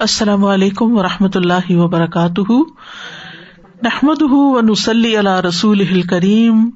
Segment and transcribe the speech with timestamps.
[0.00, 2.52] السلام علیکم و رحمۃ اللہ وبرکاتہ۔
[3.82, 6.70] نحمد و نسلی اللہ رسول کریم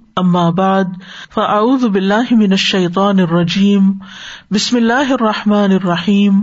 [0.50, 0.84] بعد،
[1.34, 3.92] فاعوذ باللہ من الشیطان الرجیم،
[4.50, 6.40] بسم اللہ الرحمٰن الرحیم۔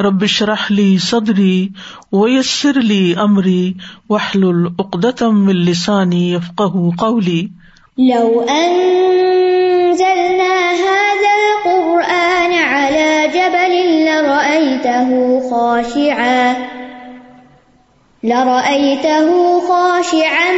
[0.00, 1.68] ربش رحلی صدری
[2.12, 3.72] ویسر علی عمری
[4.08, 7.46] وحل العقدم السانی افقہ قولی۔
[7.98, 10.70] لو انزلنا
[14.50, 16.54] لرأيته خاشعا
[18.22, 20.52] لرأيته خاشعا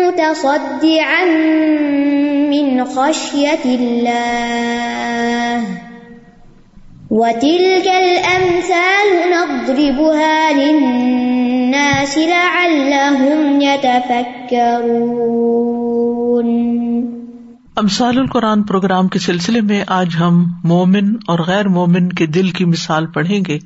[0.00, 1.24] متصدعا
[2.50, 5.64] من خشية الله.
[7.10, 15.20] وتلك الأمثال نضربها للناس لعلهم يتفكرون.
[17.76, 22.64] امسال القرآن پروگرام کے سلسلے میں آج ہم مومن اور غیر مومن کے دل کی
[22.64, 23.58] مثال پڑھیں گے۔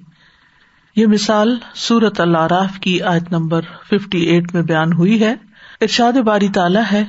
[0.96, 5.34] یہ مثال سورت اللہ کی آیت نمبر ففٹی ایٹ میں بیان ہوئی ہے۔
[5.80, 7.05] ارشاد باری تالا ہے۔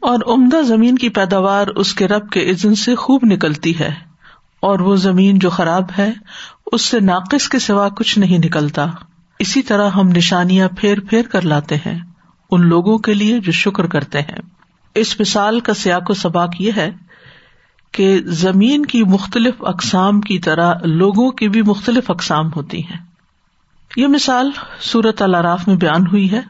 [0.00, 3.90] اور عمدہ زمین کی پیداوار اس کے رب کے عزن سے خوب نکلتی ہے،
[4.60, 6.12] اور وہ زمین جو خراب ہے،
[6.72, 8.86] اس سے ناقص کے سوا کچھ نہیں نکلتا۔
[9.38, 11.98] اسی طرح ہم نشانیاں پھیر پھیر کر لاتے ہیں،
[12.50, 14.40] ان لوگوں کے لیے جو شکر کرتے ہیں۔
[14.94, 16.90] اس مثال کا سیاق و سباق یہ ہے
[17.92, 22.98] کہ زمین کی مختلف اقسام کی طرح لوگوں کی بھی مختلف اقسام ہوتی ہیں۔
[23.96, 26.40] یہ مثال سورت الراف میں بیان ہوئی ہے۔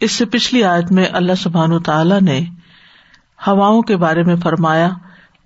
[0.00, 2.40] اس سے پچھلی آیت میں اللہ سبحان تعالی نے
[3.46, 4.90] ہواؤں کے بارے میں فرمایا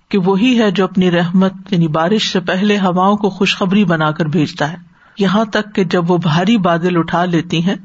[0.09, 4.25] کہ وہی ہے جو اپنی رحمت یعنی بارش سے پہلے ہواؤں کو خوشخبری بنا کر
[4.25, 4.77] بھیجتا ہے۔
[5.17, 7.75] یہاں تک کہ جب وہ بھاری بادل اٹھا لیتی ہیں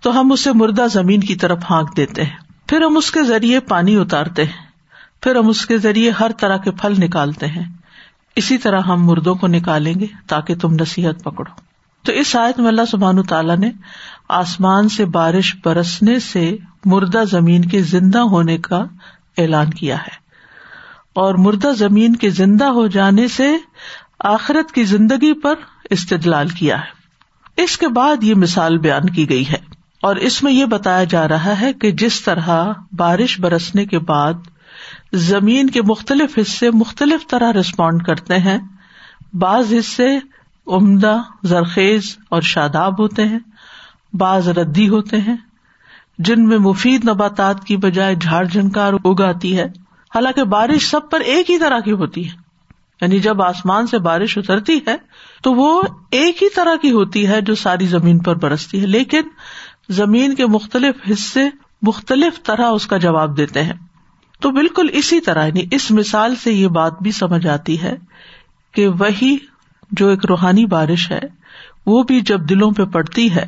[0.00, 2.36] تو ہم اسے مردہ زمین کی طرف ہانک دیتے ہیں۔
[2.66, 4.71] پھر ہم اس کے ذریعے پانی اتارتے ہیں۔
[5.22, 7.64] پھر ہم اس کے ذریعے ہر طرح کے پھل نکالتے ہیں۔
[8.36, 11.60] اسی طرح ہم مردوں کو نکالیں گے تاکہ تم نصیحت پکڑو۔
[12.02, 13.70] تو اس آیت میں اللہ سبحان تعالیٰ نے
[14.28, 18.84] آسمان سے بارش برسنے سے مردہ زمین کے زندہ ہونے کا
[19.38, 20.22] اعلان کیا ہے۔
[21.12, 23.56] اور مردہ زمین کے زندہ ہو جانے سے
[24.18, 25.54] آخرت کی زندگی پر
[25.90, 27.02] استدلال کیا ہے۔
[27.62, 29.58] اس کے بعد یہ مثال بیان کی گئی ہے۔
[30.02, 34.34] اور اس میں یہ بتایا جا رہا ہے کہ جس طرح بارش برسنے کے بعد
[35.12, 38.58] زمین کے مختلف حصے مختلف طرح ریسپونڈ کرتے ہیں۔
[39.32, 40.18] بعض حصے
[40.66, 43.38] عمدہ، زرخیز اور شاداب ہوتے ہیں۔
[44.12, 45.36] بعض ردی ہوتے ہیں۔
[46.18, 49.64] جن میں مفید نباتات کی بجائے جھاڑ جھنکار اگاتی ہے۔
[50.14, 52.34] حالانکہ بارش سب پر ایک ہی طرح کی ہوتی ہے۔
[53.00, 54.96] یعنی جب آسمان سے بارش اترتی ہے
[55.42, 59.22] تو وہ ایک ہی طرح کی ہوتی ہے جو ساری زمین پر برستی ہے۔ لیکن
[59.88, 61.48] زمین کے مختلف حصے
[61.82, 63.91] مختلف طرح اس کا جواب دیتے ہیں۔
[64.42, 67.94] تو بالکل اسی طرح یعنی اس مثال سے یہ بات بھی سمجھ آتی ہے
[68.72, 69.36] کہ وہی
[69.90, 71.20] جو ایک روحانی بارش ہے،
[71.86, 73.46] وہ بھی جب دلوں پہ پڑتی ہے،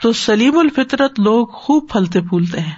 [0.00, 2.74] تو سلیم الفطرت لوگ خوب پھلتے پھولتے ہیں۔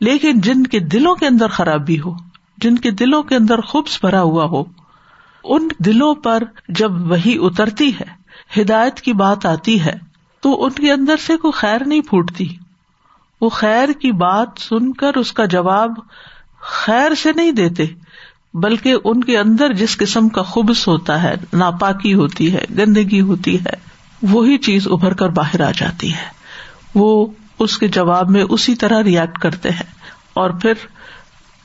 [0.00, 2.14] لیکن جن کے دلوں کے اندر خرابی ہو،
[2.58, 4.64] جن کے دلوں کے اندر خوبص بھرا ہوا ہو،
[5.44, 8.24] ان دلوں پر جب وہی اترتی ہے،
[8.60, 9.98] ہدایت کی بات آتی ہے،
[10.40, 12.48] تو ان کے اندر سے کوئی خیر نہیں پھوٹتی۔
[13.40, 15.90] وہ خیر کی بات سن کر اس کا جواب
[16.66, 17.84] خیر سے نہیں دیتے،
[18.54, 23.58] بلکہ ان کے اندر جس قسم کا خوبص ہوتا ہے، ناپاکی ہوتی ہے، گندگی ہوتی
[23.60, 26.28] ہے، وہی چیز ابھر کر باہر آ جاتی ہے۔
[26.94, 27.26] وہ
[27.58, 29.94] اس کے جواب میں اسی طرح ریئیکٹ کرتے ہیں۔
[30.34, 30.72] اور پھر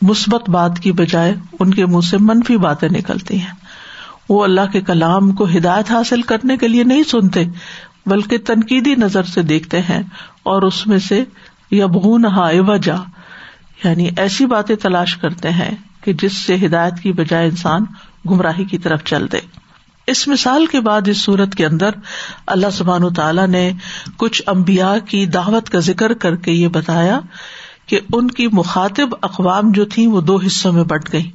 [0.02, 3.56] مثبت بات کی بجائے ان کے منہ سے منفی باتیں نکلتی ہیں۔
[4.30, 7.44] وہ اللہ کے کلام کو ہدایت حاصل کرنے کے لیے نہیں سنتے،
[8.06, 10.04] بلکہ تنقیدی نظر سے دیکھتے ہیں
[10.44, 11.24] اور اس میں سے
[11.72, 13.04] یبغون ہا وجہ
[13.84, 17.86] یعنی ایسی باتیں تلاش کرتے ہیں کہ جس سے ہدایت کی بجائے انسان
[18.30, 19.40] گمراہی کی طرف چل دے۔
[20.08, 21.90] اس مثال کے بعد اس صورت کے اندر
[22.48, 23.72] اللہ سبحان تعالیٰ نے
[24.18, 27.20] کچھ امبیا کی دعوت کا ذکر کر کے یہ بتایا
[27.86, 31.32] کہ ان کی مخاطب اقوام جو تھی وہ دو حصوں میں بٹ گئی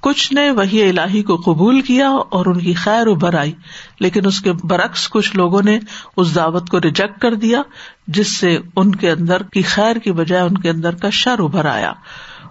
[0.00, 3.52] کچھ نے وہی الہی کو قبول کیا اور ان کی خیر ابھر آئی
[4.00, 5.78] لیکن اس کے برعکس کچھ لوگوں نے
[6.16, 7.62] اس دعوت کو ریجیکٹ کر دیا،
[8.06, 11.64] جس سے ان کے اندر کی خیر کی بجائے ان کے اندر کا شر ابھر
[11.64, 11.92] آیا۔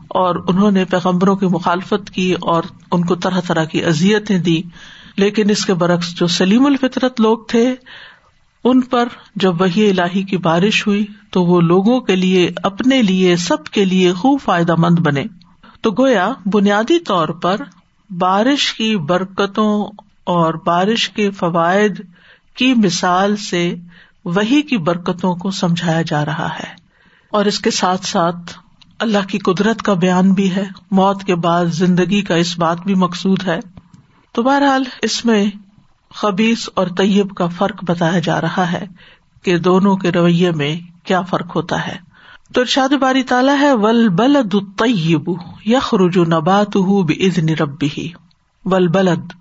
[0.10, 4.62] اور انہوں نے پیغمبروں کی مخالفت کی اور ان کو طرح طرح کی ازیتیں دی
[5.18, 7.76] لیکن اس کے برعکس جو سلیم الفطرت لوگ تھے،
[8.64, 13.36] ان پر جب وہی الہی کی بارش ہوئی تو وہ لوگوں کے لیے، اپنے لیے،
[13.36, 15.24] سب کے لیے خوب فائدہ مند بنے۔
[15.88, 17.58] تو گویا بنیادی طور پر
[18.10, 19.86] بارش کی برکتوں
[20.24, 22.02] اور بارش کے فوائد
[22.56, 23.76] کی مثال سے
[24.26, 26.74] وہی کی برکتوں کو سمجھایا جا رہا ہے۔
[27.32, 28.58] اور اس کے ساتھ ساتھ
[29.00, 32.96] اللہ کی قدرت کا بیان بھی ہے۔ موت کے بعد زندگی کا اس بات بھی
[32.96, 33.60] مقصود ہے۔
[34.32, 35.46] تو بہرحال اس میں
[36.14, 38.86] خبیص اور طیب کا فرق بتایا جا رہا ہے
[39.42, 42.07] کہ دونوں کے رویے میں کیا فرق ہوتا ہے۔
[42.54, 45.30] تو ارشاد باری تالا ہے ول بلد طیب
[45.66, 46.78] یخ رجو نبات
[47.60, 48.12] ربی
[48.66, 49.34] ول بلد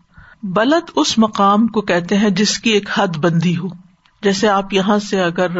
[0.42, 3.68] بلد اس مقام کو کہتے ہیں جس کی ایک حد بندی ہو۔
[4.22, 5.50] جیسے آپ یہاں سے اگر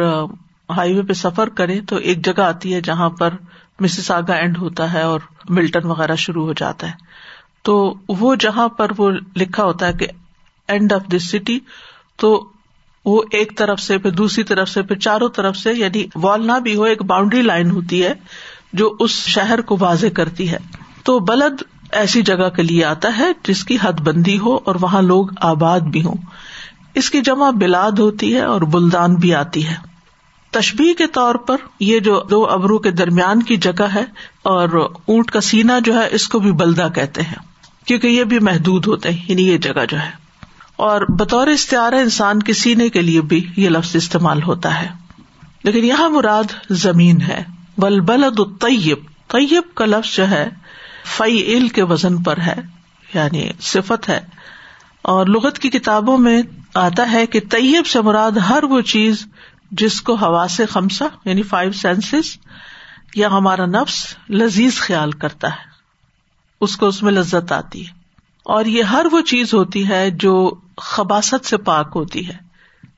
[0.69, 3.29] ہائی وے پہ سفر کریں تو ایک جگہ آتی ہے جہاں پر
[3.79, 6.93] مسز آگا اینڈ ہوتا ہے اور ملٹن وغیرہ شروع ہو جاتا ہے۔
[7.61, 10.07] تو وہ جہاں پر وہ لکھا ہوتا ہے کہ
[10.67, 11.59] اینڈ آف دس سٹی
[12.17, 12.49] تو
[13.07, 16.59] وہ ایک طرف سے پھر دوسری طرف سے پھر چاروں طرف سے یعنی وال نہ
[16.59, 18.13] بھی ہو، ایک باؤنڈری لائن ہوتی ہے
[18.73, 20.57] جو اس شہر کو واضح کرتی ہے۔
[21.03, 21.61] تو بلد
[21.91, 25.79] ایسی جگہ کے لیے آتا ہے جس کی حد بندی ہو اور وہاں لوگ آباد
[25.79, 26.15] بھی ہوں۔
[26.95, 29.75] اس کی جمع بلاد ہوتی ہے اور بلدان بھی آتی ہے۔
[30.51, 34.03] تشبیح کے طور پر یہ جو دو ابرو کے درمیان کی جگہ ہے
[34.43, 37.35] اور اونٹ کا سینا جو ہے، اس کو بھی بلدا کہتے ہیں،
[37.87, 40.26] کیونکہ یہ بھی محدود ہوتے ہیں یعنی یہ جگہ جو ہے۔
[40.77, 44.89] اور بطور استعار انسان کے سینے کے لیے بھی یہ لفظ استعمال ہوتا ہے۔
[45.63, 47.43] لیکن یہاں مراد زمین ہے۔
[47.77, 48.97] بل بلد طیب
[49.27, 50.49] طیب کا لفظ جو ہے
[51.05, 52.55] فی عل کے وزن پر ہے
[53.13, 54.19] یعنی صفت ہے۔
[55.01, 56.41] اور لغت کی کتابوں میں
[56.73, 59.25] آتا ہے کہ طیب سے مراد ہر وہ چیز
[59.71, 62.37] جس کو ہوا سے خمسا یعنی فائیو سینسز
[63.15, 65.67] یا ہمارا نفس لذیذ خیال کرتا ہے۔
[66.61, 67.96] اس کو اس میں لذت آتی ہے۔
[68.47, 72.33] اور یہ ہر وہ چیز ہوتی ہے جو خباست سے پاک ہوتی ہے،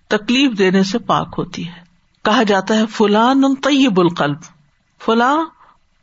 [0.07, 1.81] تکلیف دینے سے پاک ہوتی ہے۔
[2.23, 4.37] کہا جاتا ہے، فلان طیب القلب،
[5.05, 5.37] فلاں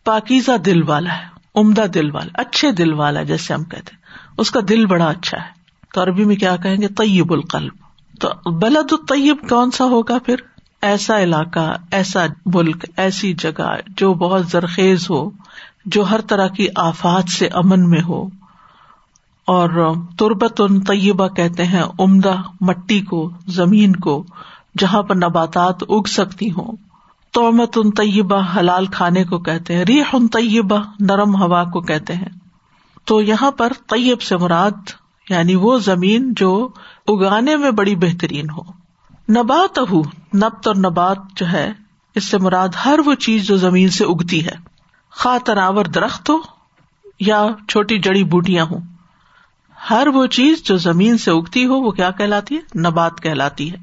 [0.05, 4.51] پاکیزہ دل والا ہے، عمدہ دل والا، اچھے دل والا جیسے ہم کہتے ہیں۔ اس
[4.51, 5.49] کا دل بڑا اچھا ہے۔
[5.95, 7.73] تو عربی میں کیا کہیں گے؟ طیب القلب۔
[8.21, 10.37] تو بلد الطیب کون سا ہوگا پھر؟
[10.83, 15.31] ایسا علاقہ، ایسا ملک، ایسی جگہ جو بہت زرخیز ہو،
[15.85, 18.29] جو ہر طرح کی آفات سے امن میں ہو۔
[19.47, 24.25] اور تربت ان طیبہ کہتے ہیں عمدہ مٹی کو، زمین کو،
[24.79, 26.77] جہاں پر نباتات اگ سکتی ہوں۔
[27.33, 32.15] تومت ان طیبہ حلال کھانے کو کہتے ہیں ریح ان طیبہ نرم ہوا کو کہتے
[32.15, 32.29] ہیں۔
[33.05, 34.91] تو یہاں پر طیب سے مراد
[35.31, 36.69] یعنی وہ زمین جو
[37.09, 38.63] اگانے میں بڑی بہترین ہو۔
[39.37, 40.01] نبات ہو
[40.37, 41.73] نبت اور نبات جو ہے،
[42.15, 44.55] اس سے مراد ہر وہ چیز جو زمین سے اگتی ہے۔
[45.11, 46.37] خا تناور درخت ہو
[47.21, 48.96] یا چھوٹی جڑی بوٹیاں ہوں۔
[49.91, 53.77] ہر وہ چیز جو زمین سے اگتی ہو، وہ کیا کہلاتی ہے؟ نبات کہلاتی ہے۔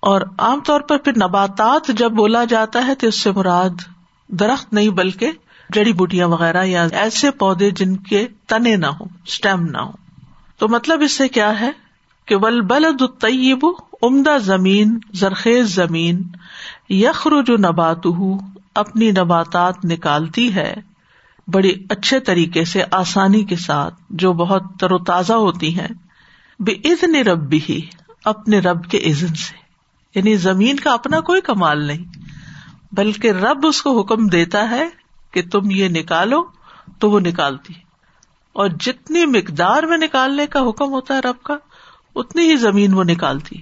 [0.00, 3.70] اور عام طور پر پھر نباتات جب بولا جاتا ہے تو اس سے مراد
[4.28, 5.30] درخت نہیں، بلکہ
[5.70, 9.90] جڑی بوٹیاں وغیرہ یا ایسے پودے جن کے تنے نہ ہو اسٹیم نہ ہو
[10.58, 11.70] تو مطلب اس سے کیا ہے
[12.26, 13.66] کہ ول بلد طیب
[14.02, 16.22] عمدہ زمین، زرخیز زمین
[16.88, 18.06] یخر جو نبات
[18.74, 20.74] اپنی نباتات نکالتی ہے۔
[21.48, 25.88] بڑی اچھے طریقے سے آسانی کے ساتھ جو بہت تر و تازہ ہوتی ہیں
[26.58, 27.86] بے عزن رب بھی
[28.24, 29.54] اپنے رب کے عزن سے۔
[30.14, 32.18] یعنی زمین کا اپنا کوئی کمال نہیں،
[32.92, 34.88] بلکہ رب اس کو حکم دیتا ہے
[35.30, 36.44] کہ تم یہ نکالو،
[36.98, 37.74] تو وہ نکالتی۔
[38.52, 41.56] اور جتنی مقدار میں نکالنے کا حکم ہوتا ہے رب کا،
[42.14, 43.56] اتنی ہی زمین وہ نکالتی۔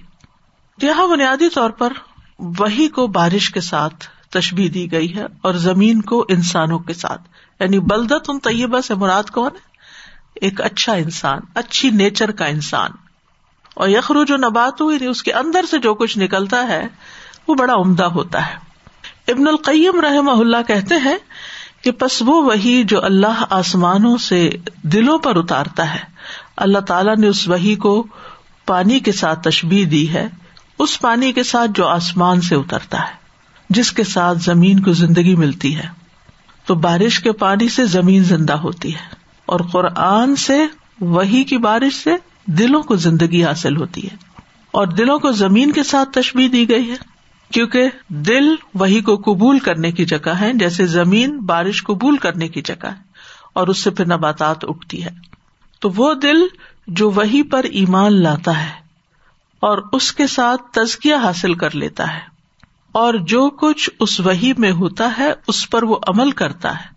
[0.81, 1.93] یہاں بنیادی طور پر
[2.39, 7.21] وہی کو بارش کے ساتھ تشبی دی گئی ہے اور زمین کو انسانوں کے ساتھ۔
[7.59, 9.73] یعنی بلدت ان طیبہ سے مراد کون ہے؟
[10.35, 12.91] ایک اچھا انسان، اچھی نیچر کا انسان۔
[13.73, 16.87] اور یخرو جو نبات ہوئی یعنی اس کے اندر سے جو کچھ نکلتا ہے،
[17.47, 18.55] وہ بڑا عمدہ ہوتا ہے۔
[19.27, 21.17] ابن القیم رحم اللہ کہتے ہیں
[21.83, 24.49] کہ پس وہ وہی جو اللہ آسمانوں سے
[24.81, 25.99] دلوں پر اتارتا ہے۔
[26.57, 28.07] اللہ تعالیٰ نے اس وہی کو
[28.65, 30.27] پانی کے ساتھ تشبیح دی ہے،
[30.79, 33.22] اس پانی کے ساتھ جو آسمان سے اترتا ہے۔
[33.73, 35.87] جس کے ساتھ زمین کو زندگی ملتی ہے،
[36.65, 39.15] تو بارش کے پانی سے زمین زندہ ہوتی ہے
[39.45, 40.65] اور قرآن سے
[40.99, 42.11] وہی کی بارش سے
[42.45, 44.15] دلوں کو زندگی حاصل ہوتی ہے۔
[44.71, 46.95] اور دلوں کو زمین کے ساتھ تشبیح دی گئی ہے،
[47.53, 52.61] کیونکہ دل وہی کو قبول کرنے کی جگہ ہے، جیسے زمین بارش قبول کرنے کی
[52.61, 53.01] جگہ ہے،
[53.53, 55.09] اور اس سے پھر نباتات اگتی ہے۔
[55.79, 56.37] تو وہ دل
[56.87, 58.71] جو وہی پر ایمان لاتا ہے
[59.59, 62.32] اور اس کے ساتھ تزکیا حاصل کر لیتا ہے۔
[62.93, 66.93] اور جو کچھ اس وہی میں ہوتا ہے، اس پر وہ عمل کرتا ہے۔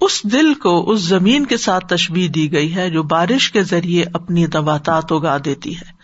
[0.00, 4.04] اس دل کو اس زمین کے ساتھ تشبیح دی گئی ہے جو بارش کے ذریعے
[4.14, 6.02] اپنی نباتات اگا دیتی ہے۔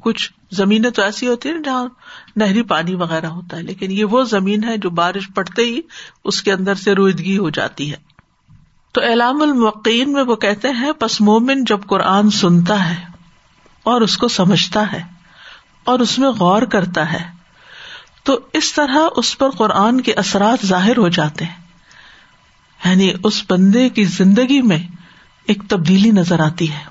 [0.00, 1.88] کچھ زمینیں تو ایسی ہوتی ہیں جہاں
[2.36, 5.80] نہری پانی وغیرہ ہوتا ہے، لیکن یہ وہ زمین ہے جو بارش پڑتے ہی
[6.24, 7.96] اس کے اندر سے رویدگی ہو جاتی ہے۔
[8.92, 13.04] تو اعلام المقین میں وہ کہتے ہیں، پس مومن جب قرآن سنتا ہے
[13.82, 15.02] اور اس کو سمجھتا ہے
[15.84, 17.39] اور اس میں غور کرتا ہے
[18.22, 21.60] تو اس طرح اس پر قرآن کے اثرات ظاہر ہو جاتے ہیں۔
[22.84, 24.78] یعنی اس بندے کی زندگی میں
[25.46, 26.84] ایک تبدیلی نظر آتی ہے۔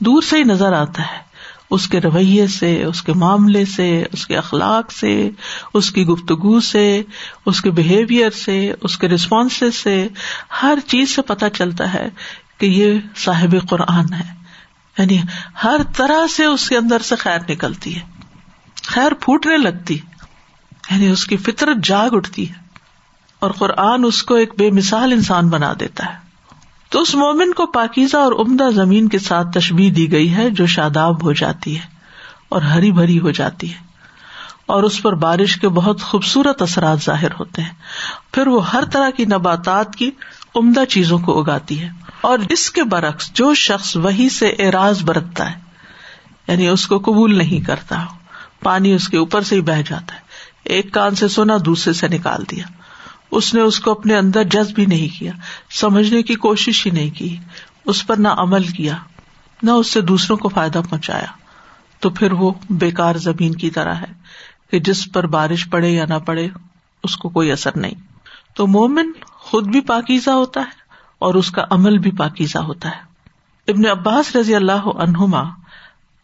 [0.00, 1.24] دور سے ہی نظر آتا ہے۔
[1.70, 5.30] اس کے رویے سے، اس کے معاملے سے، اس کے اخلاق سے،
[5.74, 7.02] اس کی گفتگو سے،
[7.46, 10.08] اس کے بہیویئر سے، اس کے ریسپانس سے
[10.62, 12.08] ہر چیز سے پتہ چلتا ہے
[12.58, 14.34] کہ یہ صاحب قرآن ہے۔
[14.98, 15.18] یعنی
[15.64, 18.00] ہر طرح سے اس کے اندر سے خیر نکلتی ہے۔
[18.86, 19.98] خیر پھوٹنے لگتی۔
[20.90, 22.54] یعنی اس کی فطرت جاگ اٹھتی ہے
[23.38, 26.24] اور قرآن اس کو ایک بے مثال انسان بنا دیتا ہے۔
[26.88, 30.66] تو اس مومن کو پاکیزہ اور عمدہ زمین کے ساتھ تشبیح دی گئی ہے جو
[30.66, 31.86] شاداب ہو جاتی ہے
[32.48, 33.78] اور ہری بھری ہو جاتی ہے۔
[34.66, 37.72] اور اس پر بارش کے بہت خوبصورت اثرات ظاہر ہوتے ہیں۔
[38.32, 40.10] پھر وہ ہر طرح کی نباتات کی
[40.54, 41.88] عمدہ چیزوں کو اگاتی ہے۔
[42.20, 45.60] اور اس کے برعکس جو شخص وہی سے اعراض برتتا ہے
[46.48, 48.04] یعنی اس کو قبول نہیں کرتا،
[48.62, 50.23] پانی اس کے اوپر سے ہی بہ جاتا ہے۔
[50.64, 52.64] ایک کان سے سونا دوسرے سے نکال دیا۔
[53.30, 55.32] اس نے اس کو اپنے اندر جذب بھی نہیں کیا،
[55.70, 57.36] سمجھنے کی کوشش ہی نہیں کی،
[57.86, 58.96] اس پر نہ عمل کیا،
[59.62, 61.32] نہ اس سے دوسروں کو فائدہ پہنچایا۔
[62.00, 64.12] تو پھر وہ بےکار زمین کی طرح ہے
[64.70, 66.48] کہ جس پر بارش پڑے یا نہ پڑے،
[67.02, 67.94] اس کو کوئی اثر نہیں۔
[68.54, 70.84] تو مومن خود بھی پاکیزہ ہوتا ہے
[71.18, 73.14] اور اس کا عمل بھی پاکیزہ ہوتا ہے۔
[73.68, 75.42] ابن عباس رضی اللہ عنہما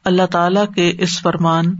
[0.04, 1.76] اللہ تعالی کے اس فرمان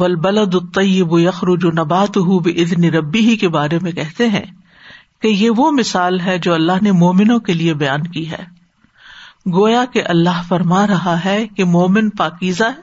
[0.00, 4.44] ول بلد الطیب یخرج نبات ادن ربی ہی کے بارے میں کہتے ہیں
[5.22, 8.58] کہ یہ وہ مثال ہے جو اللہ نے مومنوں کے لیے بیان کی ہے۔
[9.54, 12.82] گویا کہ اللہ فرما رہا ہے کہ مومن پاکیزہ ہے،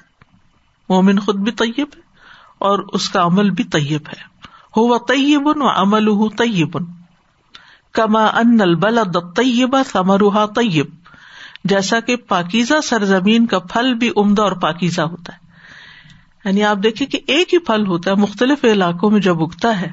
[0.89, 2.01] مومن خود بھی طیب ہے
[2.59, 4.35] اور اس کا عمل بھی طیب ہے۔
[4.77, 6.77] ہو وہ طیب و عمل طیب۔
[7.91, 8.99] کما ان البل
[9.35, 10.85] طیبہ ثمرها طیب۔
[11.63, 15.44] جیسا کہ پاکیزہ سرزمین کا پھل بھی عمدہ اور پاکیزہ ہوتا ہے۔
[16.45, 19.91] یعنی آپ دیکھیں کہ ایک ہی پھل ہوتا ہے، مختلف علاقوں میں جب اگتا ہے،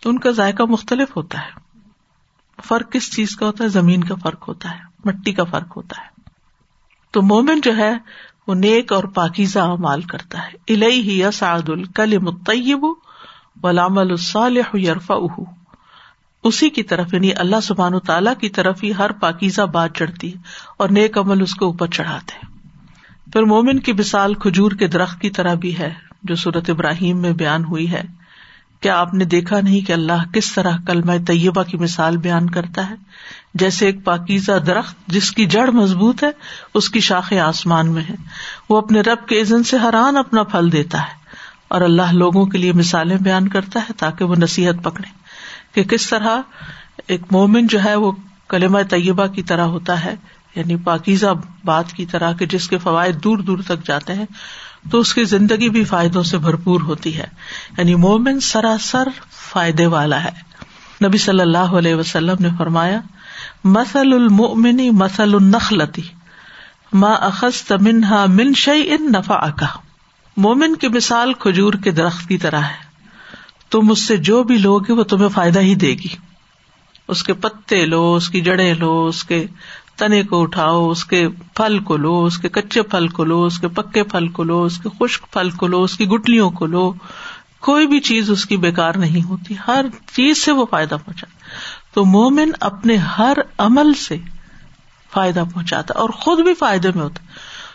[0.00, 1.50] تو ان کا ذائقہ مختلف ہوتا ہے۔
[2.64, 6.02] فرق کس چیز کا ہوتا ہے؟ زمین کا فرق ہوتا ہے، مٹی کا فرق ہوتا
[6.02, 6.20] ہے۔
[7.10, 7.92] تو مومن جو ہے،
[8.46, 12.86] وہ نیک اور پاکیزہ مال کرتا ہے۔ الہی ہی سعد الکل متیب
[13.62, 15.14] ولام الصالح یرفا
[16.44, 20.34] اسی کی طرف یعنی اللہ سبحان و تعالیٰ کی طرف ہی ہر پاکیزہ بات چڑھتی
[20.34, 20.42] ہے
[20.76, 22.49] اور نیک عمل اس کو اوپر چڑھاتے
[23.32, 27.32] پھر مومن کی مثال کھجور کے درخت کی طرح بھی ہے، جو صورت ابراہیم میں
[27.32, 28.02] بیان ہوئی ہے۔
[28.80, 32.90] کیا آپ نے دیکھا نہیں کہ اللہ کس طرح کلمہ طیبہ کی مثال بیان کرتا
[32.90, 32.94] ہے؟
[33.54, 36.30] جیسے ایک پاکیزہ درخت جس کی جڑ مضبوط ہے،
[36.74, 38.14] اس کی شاخیں آسمان میں ہے۔
[38.68, 41.20] وہ اپنے رب کے عزن سے حران اپنا پھل دیتا ہے۔
[41.68, 45.08] اور اللہ لوگوں کے لیے مثالیں بیان کرتا ہے تاکہ وہ نصیحت پکڑے
[45.74, 46.40] کہ کس طرح
[47.06, 48.12] ایک مومن جو ہے وہ
[48.48, 50.14] کلمہ طیبہ کی طرح ہوتا ہے
[50.54, 51.26] یعنی پاکیزہ
[51.64, 54.26] بات کی طرح کے جس کے فوائد دور دور تک جاتے ہیں،
[54.90, 57.26] تو اس کی زندگی بھی فائدوں سے بھرپور ہوتی ہے۔
[57.78, 60.50] یعنی مومن سراسر فائدے والا ہے۔
[61.06, 63.00] نبی صلی اللہ علیہ وسلم نے فرمایا
[63.64, 66.02] مسل المنی مسل النخلتی
[66.92, 69.66] ماں اخذ منہا من شعی ان نفا اکا
[70.36, 72.90] مومن کی مثال کھجور کے درخت کی طرح ہے۔
[73.70, 76.16] تم اس سے جو بھی لوگ وہ تمہیں فائدہ ہی دے گی۔
[77.08, 79.46] اس کے پتے لو، اس کی جڑے لو، اس کے
[80.00, 83.58] تنے کو اٹھاؤ، اس کے پھل کو لو، اس کے کچے پھل کو لو، اس
[83.58, 86.66] کے پکے پھل کو لو، اس کے خشک پھل کو لو، اس کی گٹلیوں کو
[86.66, 86.92] لو۔
[87.60, 89.84] کوئی بھی چیز اس کی بےکار نہیں ہوتی، ہر
[90.16, 91.26] چیز سے وہ فائدہ پہنچا
[91.94, 94.16] تو مومن اپنے ہر عمل سے
[95.12, 97.22] فائدہ پہنچاتا اور خود بھی فائدے میں ہوتا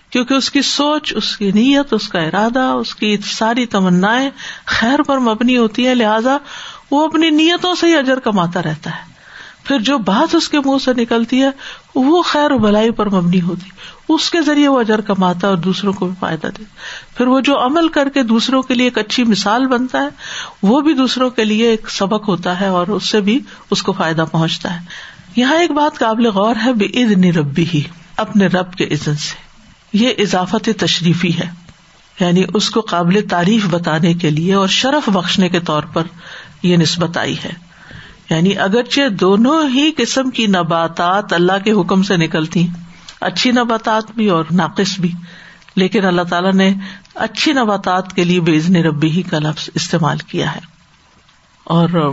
[0.10, 4.18] کیونکہ اس کی سوچ، اس کی نیت، اس کا ارادہ، اس کی ساری تمنا
[4.66, 6.38] خیر پر مبنی ہوتی ہے لہذا
[6.92, 9.15] وہ اپنی نیتوں سے ہی اجر کماتا رہتا ہے۔
[9.66, 11.50] پھر جو بات اس کے منہ سے نکلتی ہے،
[11.96, 13.70] وہ خیر و بلائی پر مبنی ہوتی۔
[14.10, 16.64] اس کے ذریعے وہ اجر کماتا ہے اور دوسروں کو بھی فائدہ دے
[17.18, 20.08] پھر وہ جو عمل کر کے دوسروں کے لیے ایک اچھی مثال بنتا ہے،
[20.64, 23.40] وہ بھی دوسروں کے لیے ایک سبق ہوتا ہے اور اس سے بھی
[23.72, 24.80] اس کو فائدہ پہنچتا ہے۔
[25.36, 27.82] یہاں ایک بات قابل غور ہے بے عید ربی ہی
[28.18, 29.46] اپنے رب کے عزت سے۔
[29.94, 31.66] یہ اضافت تشریفی ہے
[32.20, 36.04] یعنی اس کو قابل تعریف بتانے کے لیے اور شرف بخشنے کے طور پر
[36.64, 37.65] یہ نسبت آئی ہے۔
[38.30, 42.68] یعنی اگرچہ دونوں ہی قسم کی نباتات اللہ کے حکم سے نکلتی
[43.22, 45.12] اچھی نباتات بھی اور ناقص بھی۔
[45.76, 46.74] لیکن اللہ تعالیٰ نے
[47.16, 50.60] اچھی نباتات کے لیے بےزن ربی ہی کا لفظ استعمال کیا ہے۔
[51.64, 52.12] اور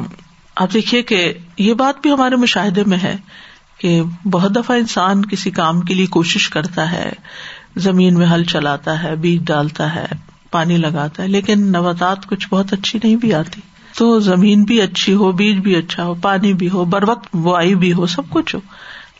[0.56, 3.16] آپ دیکھیے کہ یہ بات بھی ہمارے مشاہدے میں ہے
[3.78, 7.12] کہ بہت دفعہ انسان کسی کام کے لیے کوشش کرتا ہے،
[7.76, 10.06] زمین میں ہل چلاتا ہے، بیج ڈالتا ہے،
[10.50, 13.60] پانی لگاتا ہے، لیکن نباتات کچھ بہت اچھی نہیں بھی آتی۔
[13.96, 17.74] تو زمین بھی اچھی ہو، بیج بھی اچھا ہو، پانی بھی ہو، بر وقت وائی
[17.74, 18.60] بھی ہو، سب کچھ ہو۔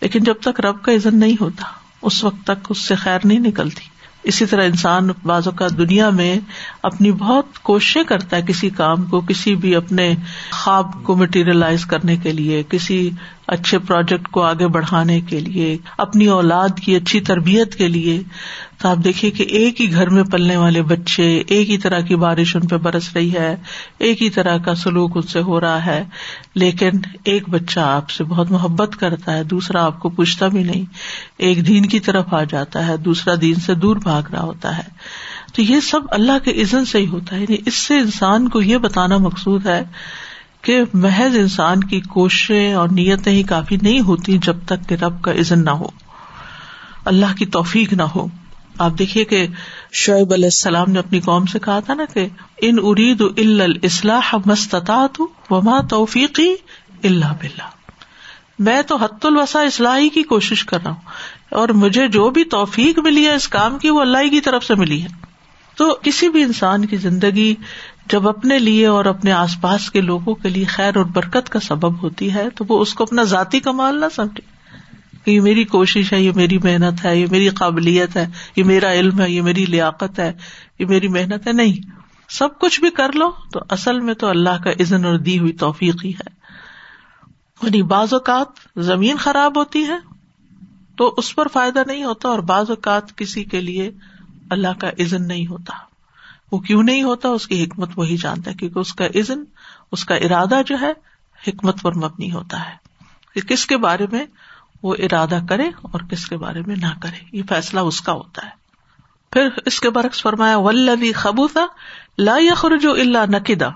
[0.00, 1.64] لیکن جب تک رب کا عزن نہیں ہوتا،
[2.02, 3.82] اس وقت تک اس سے خیر نہیں نکلتی۔
[4.22, 6.38] اسی طرح انسان بعض اوقات دنیا میں
[6.82, 10.14] اپنی بہت کوششیں کرتا ہے کسی کام کو، کسی بھی اپنے
[10.50, 13.10] خواب کو مٹیریلائز کرنے کے لیے، کسی
[13.46, 18.22] اچھے پروجیکٹ کو آگے بڑھانے کے لیے، اپنی اولاد کی اچھی تربیت کے لیے۔
[18.78, 22.16] تو آپ دیکھیے کہ ایک ہی گھر میں پلنے والے بچے، ایک ہی طرح کی
[22.16, 23.56] بارش ان پہ برس رہی ہے،
[23.98, 26.04] ایک ہی طرح کا سلوک ان سے ہو رہا ہے۔
[26.54, 26.90] لیکن
[27.24, 30.84] ایک بچہ آپ سے بہت محبت کرتا ہے، دوسرا آپ کو پوچھتا بھی نہیں۔
[31.38, 34.82] ایک دین کی طرف آ جاتا ہے، دوسرا دین سے دور بھاگ رہا ہوتا ہے۔
[35.54, 38.62] تو یہ سب اللہ کے عزن سے ہی ہوتا ہے یعنی اس سے انسان کو
[38.62, 39.82] یہ بتانا مقصود ہے
[40.62, 45.22] کہ محض انسان کی کوششیں اور نیتیں ہی کافی نہیں ہوتی جب تک کہ رب
[45.22, 45.86] کا عزن نہ ہو۔
[47.04, 48.26] اللہ کی توفیق نہ ہو۔
[48.78, 49.46] آپ دیکھیے کہ
[49.92, 52.28] شعیب علیہ السلام نے اپنی قوم سے کہا تھا نا کہ
[52.60, 56.54] ان ارید الاصلاح مستطاعت وما توفیقی
[57.04, 57.64] اللہ بلّہ
[58.58, 61.00] میں تو حت الوسا اصلاحی کی کوشش کر رہا ہوں
[61.50, 64.74] اور مجھے جو بھی توفیق ملی ہے اس کام کی وہ اللہ کی طرف سے
[64.74, 65.08] ملی ہے۔
[65.76, 67.54] تو کسی بھی انسان کی زندگی
[68.06, 71.60] جب اپنے لیے اور اپنے آس پاس کے لوگوں کے لیے خیر اور برکت کا
[71.60, 74.52] سبب ہوتی ہے تو وہ اس کو اپنا ذاتی کمال نہ سمجھے
[75.24, 78.92] کہ یہ میری کوشش ہے، یہ میری محنت ہے، یہ میری قابلیت ہے، یہ میرا
[78.92, 80.32] علم ہے، یہ میری لیاقت ہے،
[80.78, 81.90] یہ میری محنت ہے۔ نہیں،
[82.28, 85.52] سب کچھ بھی کر لو تو اصل میں تو اللہ کا عزن اور دی ہوئی
[85.52, 86.30] توفیق ہی ہے۔
[87.62, 89.98] یعنی بعض اوقات زمین خراب ہوتی ہے
[90.96, 93.90] تو اس پر فائدہ نہیں ہوتا اور بعض اوقات کسی کے لیے
[94.50, 95.91] اللہ کا عزن نہیں ہوتا۔
[96.52, 99.44] وہ کیوں نہیں ہوتا؟ اس کی حکمت وہی جانتا ہے، کیونکہ اس کا عزن
[99.92, 100.92] اس کا ارادہ جو ہے،
[101.48, 102.82] حکمت پر مبنی ہوتا ہے۔
[103.34, 104.26] کہ کس کے بارے میں
[104.82, 108.46] وہ ارادہ کرے اور کس کے بارے میں نہ کرے، یہ فیصلہ اس کا ہوتا
[108.46, 108.50] ہے۔
[109.30, 111.66] پھر اس کے برعکس فرمایا ولوی خبوتا
[112.18, 113.68] لا یخرج اللہ نقدا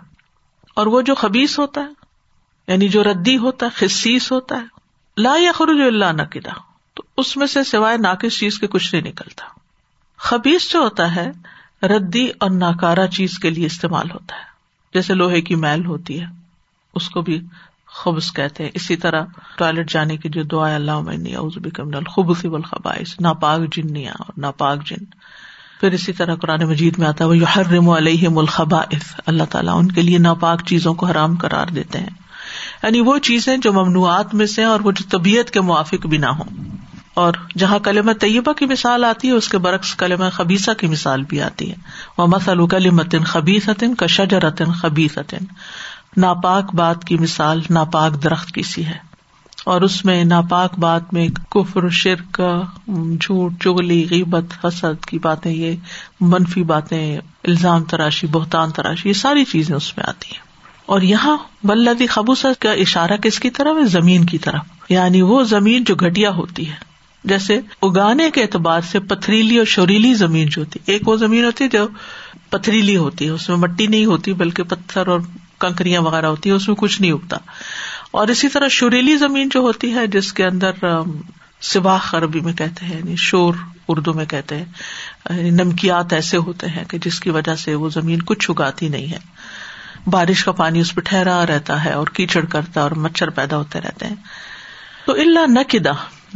[0.76, 1.92] اور وہ جو خبیص ہوتا ہے
[2.68, 4.64] یعنی جو ردی ہوتا ہے، خصیص ہوتا ہے،
[5.16, 6.52] لا یخرج اللہ نقدا
[6.94, 9.46] تو اس میں سے سوائے ناقص چیز کے کچھ نہیں نکلتا۔
[10.16, 11.32] خبیص جو ہوتا ہے
[11.82, 14.42] ردی اور ناکارا چیز کے لیے استعمال ہوتا ہے۔
[14.94, 16.26] جیسے لوہے کی میل ہوتی ہے،
[16.94, 17.40] اس کو بھی
[17.86, 19.24] خبص کہتے ہیں۔ اسی طرح
[19.56, 21.26] ٹوائلٹ جانے کی جو دعا اللہ من
[21.76, 25.04] الخبث والخبائث، ناپاک جنیا اور ناپاک جن۔
[25.80, 29.92] پھر اسی طرح قرآن مجید میں آتا ہے وہ یحرم علیہم الخبائث۔ اللہ تعالیٰ ان
[29.92, 32.10] کے لیے ناپاک چیزوں کو حرام قرار دیتے ہیں۔
[32.82, 36.26] یعنی وہ چیزیں جو ممنوعات میں سے اور وہ جو طبیعت کے موافق بھی نہ
[36.26, 36.66] ہوں۔
[37.16, 41.22] اور جہاں کلم طیبہ کی مثال آتی ہے، اس کے برعکس کلم خبیصہ کی مثال
[41.22, 41.76] بھی آتی ہے۔
[42.18, 45.36] وہ مسل کلمتن خبیصن کا شجرتن خبیصن
[46.16, 48.98] ناپاک بات کی مثال ناپاک درخت کی سی ہے۔
[49.64, 52.40] اور اس میں ناپاک بات میں کفر، شرک،
[53.20, 55.76] جھوٹ چگلی غیبت، حسد کی باتیں، یہ
[56.20, 60.40] منفی باتیں، الزام تراشی، بہتان تراشی، یہ ساری چیزیں اس میں آتی ہیں۔
[60.86, 65.42] اور یہاں بلدی خبوص کا اشارہ کس کی طرف ہے؟ زمین کی طرف۔ یعنی وہ
[65.42, 66.85] زمین جو گٹیا ہوتی ہے۔
[67.26, 71.64] جیسے اگانے کے اعتبار سے پتھریلی اور شوریلی زمین جو ہوتی، ایک وہ زمین ہوتی
[71.64, 71.88] ہے جو
[72.50, 75.20] پتھریلی ہوتی ہے اس میں مٹی نہیں ہوتی، بلکہ پتھر اور
[75.60, 77.36] کنکریاں وغیرہ ہوتی ہے اس میں کچھ نہیں اگتا۔
[78.10, 80.70] اور اسی طرح شوریلی زمین جو ہوتی ہے، جس کے اندر
[81.60, 83.54] سباہ عربی میں کہتے ہیں یعنی شور
[83.88, 84.64] اردو میں کہتے ہیں
[85.30, 89.12] یعنی نمکیات ایسے ہوتے ہیں کہ جس کی وجہ سے وہ زمین کچھ اگاتی نہیں
[89.12, 89.18] ہے۔
[90.06, 93.80] بارش کا پانی اس پہ ٹھہرا رہتا ہے اور کیچڑ کرتا اور مچھر پیدا ہوتے
[93.80, 94.14] رہتے ہیں۔
[95.06, 95.60] تو اللہ نہ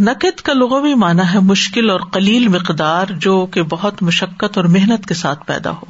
[0.00, 4.64] نقد کا لوگوں بھی مانا ہے مشکل اور کلیل مقدار جو کہ بہت مشقت اور
[4.64, 5.84] محنت کے ساتھ پیدا ہو۔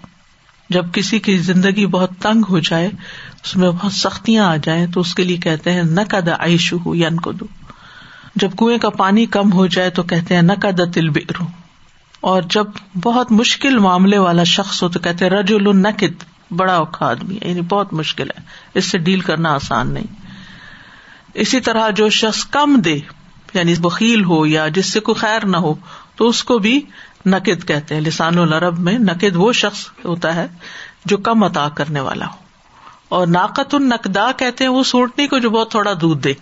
[0.70, 2.87] جب کسی کی زندگی بہت تنگ ہو جائے،
[3.44, 6.94] اس میں بہت سختیاں آ جائیں، تو اس کے لیے کہتے ہیں نقد عائش ہو
[6.94, 7.44] یا کو دو
[8.37, 11.44] جب کنویں کا پانی کم ہو جائے، تو کہتے ہیں نقد تل بکرو
[12.20, 12.66] اور جب
[13.03, 17.61] بہت مشکل معاملے والا شخص ہو، تو کہتے ہیں رج النقد بڑا اوکھا آدمی یعنی
[17.61, 18.42] بہت مشکل ہے۔
[18.75, 20.07] اس سے ڈیل کرنا آسان نہیں۔
[21.35, 22.99] اسی طرح جو شخص کم دے
[23.54, 25.74] یعنی بکیل ہو یا جس سے کوئی خیر نہ ہو،
[26.16, 26.80] تو اس کو بھی
[27.26, 30.46] نقد کہتے ہیں۔ لسان العرب میں نقد وہ شخص ہوتا ہے
[31.04, 32.36] جو کم عطا کرنے والا ہو۔
[33.08, 36.32] اور ناقت النقدا کہتے ہیں وہ سوٹنی کو جو بہت تھوڑا دودھ دے۔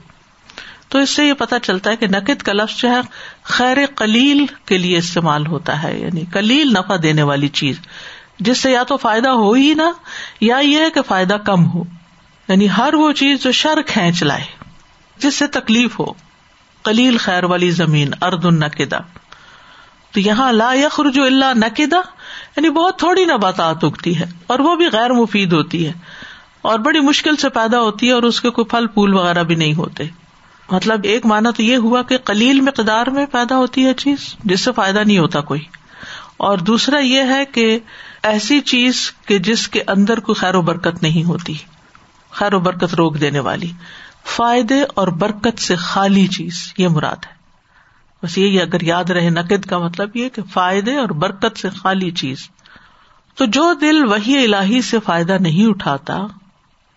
[0.89, 3.01] تو اس سے یہ پتا چلتا ہے کہ نقد کا لفظ جو ہے،
[3.43, 7.77] خیر کلیل کے لیے استعمال ہوتا ہے یعنی کلیل نفع دینے والی چیز۔
[8.41, 9.83] جس سے یا تو فائدہ ہو ہی نہ،
[10.41, 11.83] یا یہ ہے کہ فائدہ کم ہو۔
[12.49, 14.45] یعنی ہر وہ چیز جو شر کھینچ لائے،
[15.19, 16.28] جس سے تکلیف ہو۔
[16.89, 18.99] کلیل خیر والی زمین ارد النقدا
[20.13, 21.97] تو یہاں لا یخرج اللہ نقدا
[22.57, 25.93] یعنی بہت تھوڑی نباتات اگتی ہے، اور وہ بھی غیر مفید ہوتی ہے۔
[26.63, 29.55] اور بڑی مشکل سے پیدا ہوتی ہے اور اس کے کوئی پھل، پھول وغیرہ بھی
[29.55, 30.05] نہیں ہوتے۔
[30.71, 34.61] مطلب ایک مانا تو یہ ہوا کہ کلیل مقدار میں پیدا ہوتی ہے چیز، جس
[34.61, 35.61] سے فائدہ نہیں ہوتا کوئی۔
[36.37, 37.79] اور دوسرا یہ ہے کہ
[38.23, 41.55] ایسی چیز کہ جس کے اندر کوئی خیر و برکت نہیں ہوتی،
[42.31, 43.73] خیر و برکت روک دینے والی۔
[44.25, 47.39] فائدے اور برکت سے خالی چیز، یہ مراد ہے۔
[48.23, 52.11] بس یہ اگر یاد رہے نقد کا مطلب یہ کہ فائدے اور برکت سے خالی
[52.11, 52.49] چیز۔
[53.35, 56.19] تو جو دل وہی الہی سے فائدہ نہیں اٹھاتا،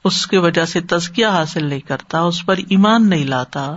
[0.04, 3.76] اس کی وجہ سے تزکیہ حاصل نہیں کرتا، اس پر ایمان نہیں لاتا،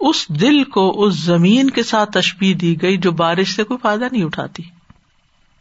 [0.00, 4.04] اس دل کو اس زمین کے ساتھ تشبیح دی گئی جو بارش سے کوئی فائدہ
[4.12, 4.62] نہیں اٹھاتی۔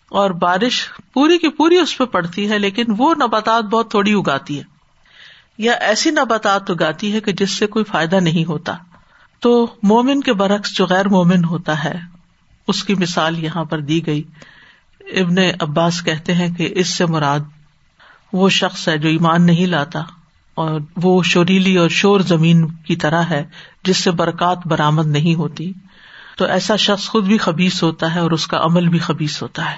[0.10, 4.60] اور بارش پوری کی پوری اس پہ پڑتی ہے، لیکن وہ نباتات بہت تھوڑی اگاتی
[4.60, 4.75] ہے۔
[5.58, 8.74] یا ایسی نباتات اگاتی ہے کہ جس سے کوئی فائدہ نہیں ہوتا۔
[9.40, 11.94] تو مومن کے برعکس جو غیر مومن ہوتا ہے،
[12.68, 14.24] اس کی مثال یہاں پر دی گئی۔
[15.00, 17.40] ابن عباس کہتے ہیں کہ اس سے مراد
[18.34, 20.00] وہ شخص ہے جو ایمان نہیں لاتا
[20.56, 23.44] اور وہ شوریلی اور شور زمین کی طرح ہے،
[23.84, 25.74] جس سے برکات برآمد نہیں ہوتی۔
[26.38, 29.72] تو ایسا شخص خود بھی خبیص ہوتا ہے اور اس کا عمل بھی خبیص ہوتا
[29.72, 29.78] ہے۔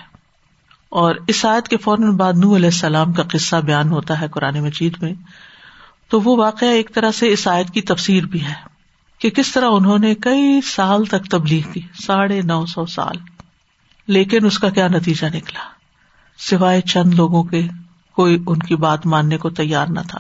[0.89, 4.59] اور اس آیت کے فوراً بعد نو علیہ السلام کا قصہ بیان ہوتا ہے قرآن
[4.59, 5.13] مجید میں۔
[6.10, 8.54] تو وہ واقعہ ایک طرح سے اس آیت کی تفسیر بھی ہے
[9.20, 13.15] کہ کس طرح انہوں نے کئی سال تک تبلیغ کی، ساڑھے نو سو سال۔
[14.08, 15.62] لیکن اس کا کیا نتیجہ نکلا؟
[16.38, 17.67] سوائے چند لوگوں کے
[18.12, 20.20] کوئی ان کی بات ماننے کو تیار نہ تھا۔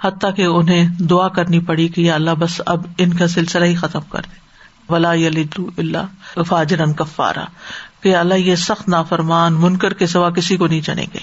[0.00, 3.74] حتیٰ کہ انہیں دعا کرنی پڑی کہ یا اللہ بس اب ان کا سلسلہ ہی
[3.74, 4.50] ختم کر دے۔
[4.92, 7.44] ولا اللہ فاجرن کفارا
[8.00, 11.18] کہ اللہ یہ سخت نافرمان، منکر کے سوا کسی کو نہیں چنے گے۔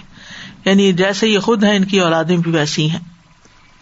[0.66, 3.17] یعنی جیسے یہ خود ہیں، ان کی اولادیں بھی ویسی ہیں۔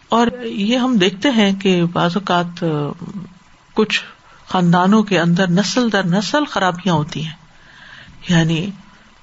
[0.10, 2.64] اور یہ ہم دیکھتے ہیں کہ بعض اوقات
[3.74, 4.02] کچھ
[4.48, 7.32] خاندانوں کے اندر نسل در نسل خرابیاں ہوتی ہیں۔
[8.30, 8.70] یعنی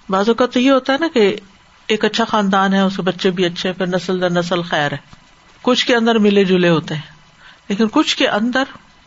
[0.08, 1.36] بعض اوقات تو یہ ہوتا ہے نا کہ
[1.86, 4.96] ایک اچھا خاندان ہے، اس کے بچے بھی اچھے پھر نسل در نسل خیر ہے۔
[5.62, 7.02] کچھ کے اندر ملے جلے ہوتے ہیں۔
[7.68, 8.64] لیکن کچھ کے اندر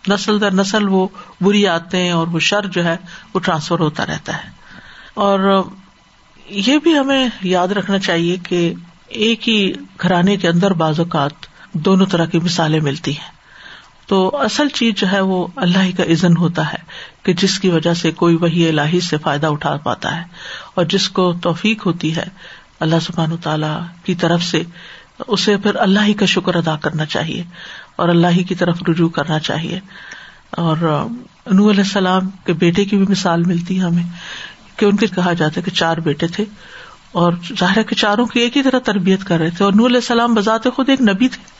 [0.07, 1.07] نسل در نسل وہ
[1.41, 2.97] بری آتے ہیں اور وہ شر جو ہے
[3.33, 4.49] وہ ٹرانسفر ہوتا رہتا ہے۔
[5.13, 5.63] اور
[6.49, 8.73] یہ بھی ہمیں یاد رکھنا چاہیے کہ
[9.07, 13.35] ایک ہی گھرانے کے اندر بعض اوقات دونوں طرح کی مثالیں ملتی ہیں۔
[14.07, 16.77] تو اصل چیز جو ہے وہ اللہ کا عزن ہوتا ہے
[17.23, 20.23] کہ جس کی وجہ سے کوئی وہی اللہ سے فائدہ اٹھا پاتا ہے
[20.73, 22.23] اور جس کو توفیق ہوتی ہے
[22.79, 24.63] اللہ سبحان تعالی کی طرف سے،
[25.27, 27.43] اسے پھر اللہ ہی کا شکر ادا کرنا چاہیے
[27.95, 29.79] اور اللہ ہی کی طرف رجوع کرنا چاہیے۔
[30.51, 30.77] اور
[31.51, 34.03] نو علیہ السلام کے بیٹے کی بھی مثال ملتی ہے ہمیں
[34.75, 36.45] کہ ان کے کہا جاتا ہے کہ چار بیٹے تھے
[37.11, 39.97] اور ظاہر کے چاروں کی ایک ہی طرح تربیت کر رہے تھے اور نور علیہ
[39.97, 41.54] السلام بذات خود ایک نبی تھے۔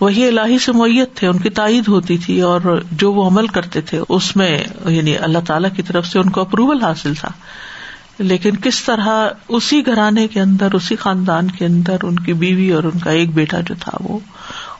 [0.00, 3.80] وہی الہی سے معیت تھے، ان کی تائید ہوتی تھی اور جو وہ عمل کرتے
[3.80, 7.28] تھے، اس میں یعنی اللہ تعالی کی طرف سے ان کو اپروول حاصل تھا۔
[8.18, 12.84] لیکن کس طرح اسی گھرانے کے اندر، اسی خاندان کے اندر ان کی بیوی اور
[12.84, 14.18] ان کا ایک بیٹا جو تھا، وہ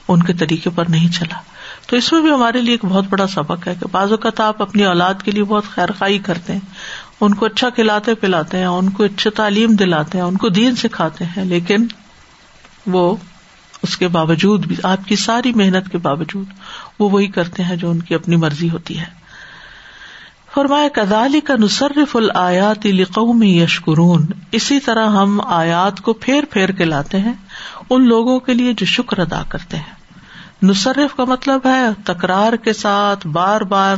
[0.08, 1.38] ان کے طریقے پر نہیں چلا۔
[1.86, 4.62] تو اس میں بھی ہمارے لیے ایک بہت بڑا سبق ہے کہ بعض اوقات آپ
[4.62, 6.60] اپنی اولاد کے لیے بہت خیر خائی کرتے ہیں۔
[7.20, 10.76] ان کو اچھا کھلاتے پلاتے ہیں، ان کو اچھی تعلیم دلاتے ہیں، ان کو دین
[10.76, 11.86] سکھاتے ہیں، لیکن
[12.86, 13.16] وہ
[13.82, 16.46] اس کے باوجود بھی، آپ کی ساری محنت کے باوجود
[16.98, 19.22] وہ وہی کرتے ہیں جو ان کی اپنی مرضی ہوتی ہے۔
[20.54, 26.84] فرمایا کدالی کا نصرف الیات قومی یشکرون اسی طرح ہم آیات کو پھیر پھیر کے
[26.84, 27.32] لاتے ہیں،
[27.90, 30.02] ان لوگوں کے لیے جو شکر ادا کرتے ہیں۔
[30.62, 33.96] نصرف کا مطلب ہے تکرار کے ساتھ، بار بار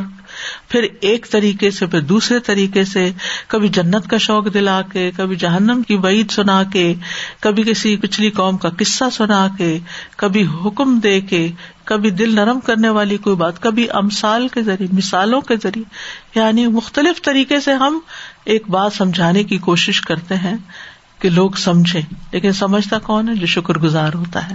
[0.68, 3.10] پھر ایک طریقے سے، پھر دوسرے طریقے سے،
[3.48, 6.94] کبھی جنت کا شوق دلا کے، کبھی جہنم کی وعید سنا کے،
[7.40, 9.78] کبھی کسی پچھلی قوم کا قصہ سنا کے،
[10.16, 11.50] کبھی حکم دے کے،
[11.84, 15.84] کبھی دل نرم کرنے والی کوئی بات، کبھی امسال کے ذریعے، مثالوں کے ذریعے۔
[16.40, 17.98] یعنی مختلف طریقے سے ہم
[18.44, 20.56] ایک بات سمجھانے کی کوشش کرتے ہیں
[21.18, 22.00] کہ لوگ سمجھے
[22.32, 24.54] لیکن سمجھتا کون ہے؟ جو شکر گزار ہوتا ہے۔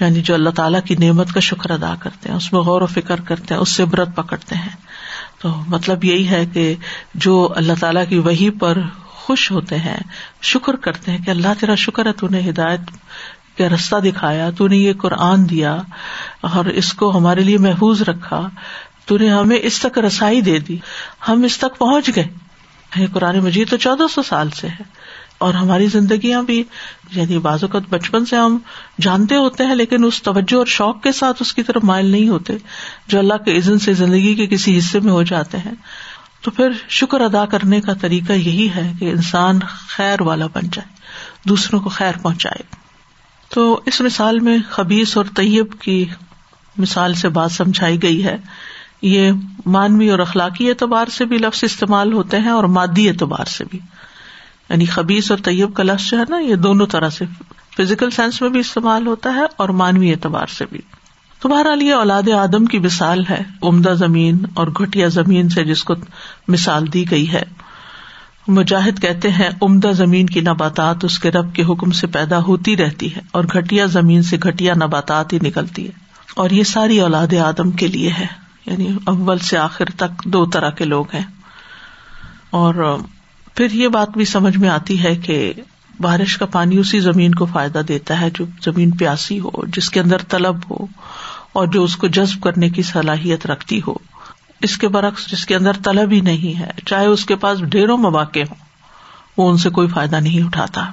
[0.00, 2.86] یعنی جو اللہ تعالیٰ کی نعمت کا شکر ادا کرتے ہیں، اس میں غور و
[2.86, 4.89] فکر کرتے ہیں، اس سے برت پکڑتے ہیں۔
[5.42, 6.74] تو مطلب یہی ہے کہ
[7.14, 9.98] جو اللہ تعالیٰ کی وہی پر خوش ہوتے ہیں،
[10.42, 12.80] شکر کرتے ہیں کہ اللہ تیرا شکر ہے، تو نے ہدایت
[13.58, 15.82] کا رستہ دکھایا، تو نے یہ قرآن دیا
[16.40, 18.48] اور اس کو ہمارے لیے محفوظ رکھا،
[19.04, 20.78] تو نے ہمیں اس تک رسائی دے دی،
[21.28, 24.99] ہم اس تک پہنچ گئے۔ قرآن مجید تو چودہ سو سال سے ہے۔
[25.40, 26.64] اور ہماری زندگیاں بھی
[27.10, 28.58] یعنی بعض اوقات بچپن سے ہم
[29.00, 32.28] جانتے ہوتے ہیں، لیکن اس توجہ اور شوق کے ساتھ اس کی طرف مائل نہیں
[32.28, 32.56] ہوتے،
[33.06, 35.72] جو اللہ کے عزن سے زندگی کے کسی حصے میں ہو جاتے ہیں۔
[36.42, 40.94] تو پھر شکر ادا کرنے کا طریقہ یہی ہے کہ انسان خیر والا بن جائے،
[41.48, 42.62] دوسروں کو خیر پہنچائے۔
[43.48, 46.04] تو اس مثال میں خبیص اور طیب کی
[46.76, 48.36] مثال سے بات سمجھائی گئی ہے۔
[49.02, 49.32] یہ
[49.66, 53.78] مانوی اور اخلاقی اعتبار سے بھی لفظ استعمال ہوتے ہیں اور مادی اعتبار سے بھی۔
[54.70, 57.24] یعنی خبیز اور طیب کا لفظ جو ہے نا، یہ دونوں طرح سے
[57.76, 60.78] فزیکل سینس میں بھی استعمال ہوتا ہے اور مانوی اعتبار سے بھی۔
[61.42, 65.94] تمہارا لیے اولاد آدم کی مثال ہے، عمدہ زمین اور گٹیا زمین سے جس کو
[66.48, 67.42] مثال دی گئی ہے۔
[68.48, 72.76] مجاہد کہتے ہیں، عمدہ زمین کی نباتات اس کے رب کے حکم سے پیدا ہوتی
[72.76, 75.92] رہتی ہے اور گٹیا زمین سے گٹیا نباتات ہی نکلتی ہے۔
[76.36, 78.26] اور یہ ساری اولاد آدم کے لیے ہے۔
[78.66, 81.24] یعنی اول سے آخر تک دو طرح کے لوگ ہیں۔
[82.50, 82.98] اور
[83.60, 85.52] پھر یہ بات بھی سمجھ میں آتی ہے کہ
[86.00, 90.00] بارش کا پانی اسی زمین کو فائدہ دیتا ہے جو زمین پیاسی ہو، جس کے
[90.00, 90.86] اندر طلب ہو،
[91.52, 93.94] اور جو اس کو جذب کرنے کی صلاحیت رکھتی ہو۔
[94.62, 97.98] اس کے برعکس جس کے اندر طلب ہی نہیں ہے، چاہے اس کے پاس ڈھیروں
[97.98, 98.56] مواقع ہوں،
[99.36, 100.86] وہ ان سے کوئی فائدہ نہیں اٹھاتا۔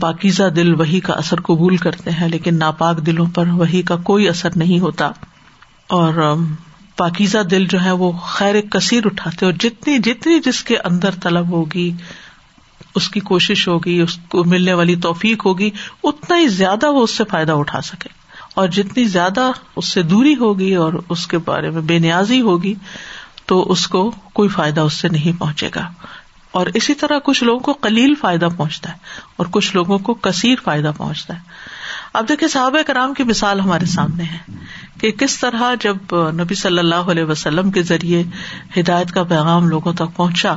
[0.00, 4.28] پاکیزہ دل وہی کا اثر قبول کرتے ہیں، لیکن ناپاک دلوں پر وہی کا کوئی
[4.28, 5.10] اثر نہیں ہوتا۔
[5.88, 6.36] اور
[6.96, 11.50] پاکیزہ دل جو ہے وہ خیر کثیر اٹھاتے اور جتنی جتنی جس کے اندر طلب
[11.50, 11.92] ہوگی،
[12.94, 15.70] اس کی کوشش ہوگی، اس کو ملنے والی توفیق ہوگی،
[16.04, 18.08] اتنا ہی زیادہ وہ اس سے فائدہ اٹھا سکے۔
[18.54, 22.74] اور جتنی زیادہ اس سے دوری ہوگی اور اس کے بارے میں بے نیازی ہوگی،
[23.46, 25.88] تو اس کو کوئی فائدہ اس سے نہیں پہنچے گا۔
[26.50, 28.96] اور اسی طرح کچھ لوگوں کو کلیل فائدہ پہنچتا ہے
[29.36, 31.40] اور کچھ لوگوں کو کثیر فائدہ پہنچتا ہے۔
[32.12, 34.38] اب دیکھیں صحابہ کرام کی مثال ہمارے سامنے ہے۔
[34.98, 38.22] کہ کس طرح جب نبی صلی اللہ علیہ وسلم کے ذریعے
[38.76, 40.54] ہدایت کا پیغام لوگوں تک پہنچا،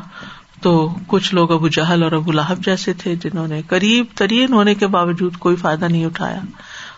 [0.62, 4.76] تو کچھ لوگ ابو جہل اور ابو لہب جیسے تھے جنہوں نے قریب ترین ہونے
[4.76, 6.40] کے باوجود کوئی فائدہ نہیں اٹھایا۔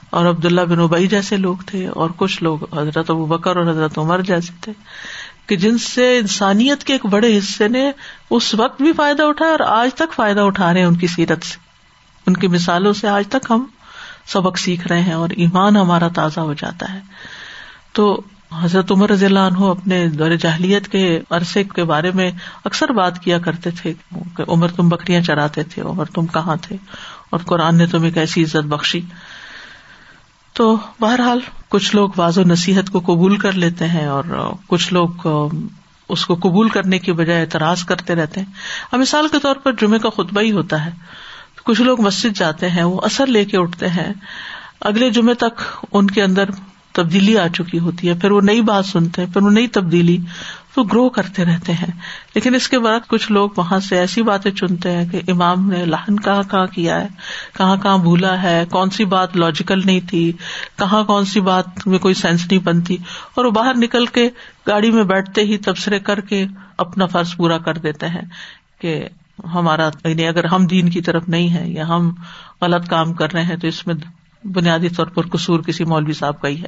[0.10, 3.98] اور عبداللہ بن ابئی جیسے لوگ تھے اور کچھ لوگ حضرت ابو بکر اور حضرت
[3.98, 4.72] عمر جیسے تھے،
[5.48, 7.92] کہ جن سے انسانیت کے ایک بڑے حصے نے
[8.30, 11.46] اس وقت بھی فائدہ اٹھایا اور آج تک فائدہ اٹھا رہے ہیں ان کی سیرت
[11.46, 11.58] سے۔
[12.28, 13.66] ان کی مثالوں سے آج تک ہم
[14.32, 17.00] سبق سیکھ رہے ہیں اور ایمان ہمارا تازہ ہو جاتا ہے۔
[17.94, 18.22] تو
[18.62, 22.32] حضرت عمر رضی اللہ عنہ اپنے دور جاہلیت کے عرصے کے بارے میں
[22.66, 23.94] اکثر بات کیا کرتے تھے
[24.38, 26.76] کہ عمر تم بکریاں چراتے تھے، عمر تم کہاں تھے؟
[27.30, 29.02] اور قرآن نے تمہیں کیسی عزت بخشی؟
[30.54, 31.40] تو بہرحال
[31.70, 34.24] کچھ لوگ واض و نصیحت کو قبول کر لیتے ہیں اور
[34.68, 35.10] کچھ لوگ
[36.10, 38.54] اس کو قبول کرنے کی بجائے اعتراض کرتے رہتے ہیں۔
[38.92, 40.92] اب مثال کے طور پر جمعے کا خطبہ ہی ہوتا ہے۔
[41.64, 44.14] کچھ لوگ مسجد جاتے ہیں، وہ اثر لے کے اٹھتے ہیں۔
[44.82, 46.44] اگلے جمعے تک ان کے اندر
[46.92, 50.18] تبدیلی آ چکی ہوتی ہے، پھر وہ نئی بات سنتے ہیں، پھر وہ نئی تبدیلی،
[50.76, 52.00] تو گرو کرتے رہتے ہیں۔
[52.36, 55.86] لیکن اس کے بعد کچھ لوگ وہاں سے ایسی باتیں چنتے ہیں کہ امام نے
[55.86, 57.08] لہن کہاں کہاں کیا ہے،
[57.58, 60.32] کہاں کہاں بھولا ہے، کون سی بات لاجیکل نہیں تھی،
[60.80, 62.98] کہاں کون سی بات میں کوئی سینس نہیں بنتی۔
[63.36, 64.30] اور وہ باہر نکل کے
[64.68, 66.46] گاڑی میں بیٹھتے ہی تبصرے کر کے
[66.78, 68.22] اپنا فرض پورا کر دیتے ہیں
[68.82, 69.06] کہ
[69.54, 72.14] ہمارا یعنی اگر ہم دین کی طرف نہیں ہے یا ہم
[72.62, 73.96] غلط کام کر رہے ہیں تو اس میں
[74.44, 76.68] بنیادی طور پر قصور کسی مولوی صاحب کا ہی ہے۔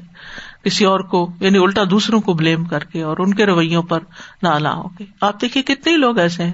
[0.63, 3.99] کسی اور کو یعنی الٹا دوسروں کو بلیم کر کے اور ان کے رویوں پر
[4.43, 6.53] نہ ہو کے۔ آپ دیکھیے کتنے لوگ ایسے ہیں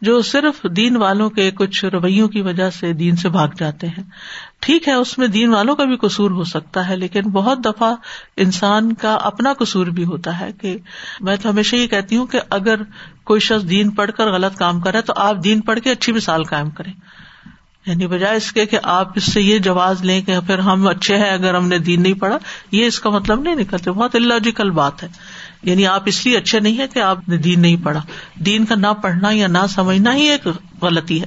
[0.00, 4.02] جو صرف دین والوں کے کچھ رویوں کی وجہ سے دین سے بھاگ جاتے ہیں۔
[4.60, 7.94] ٹھیک ہے، اس میں دین والوں کا بھی قصور ہو سکتا ہے، لیکن بہت دفعہ
[8.36, 10.76] انسان کا اپنا قصور بھی ہوتا ہے کہ
[11.20, 12.74] میں تو ہمیشہ یہ کہتی ہوں کہ اگر
[13.24, 16.44] کوئی شخص دین پڑھ کر غلط کام کرے تو آپ دین پڑھ کے اچھی مثال
[16.44, 16.92] قائم کریں۔
[17.86, 21.16] یعنی بجائے اس کے کہ آپ اس سے یہ جواز لیں کہ پھر ہم اچھے
[21.16, 22.38] ہیں اگر ہم نے دین نہیں پڑھا،
[22.70, 25.08] یہ اس کا مطلب نہیں نکلتے بہت اللاجیکل بات ہے۔
[25.62, 28.00] یعنی آپ اس لیے اچھے نہیں ہے کہ آپ نے دین نہیں پڑھا۔
[28.34, 30.48] دین کا نہ پڑھنا یا نہ سمجھنا ہی ایک
[30.82, 31.26] غلطی ہے۔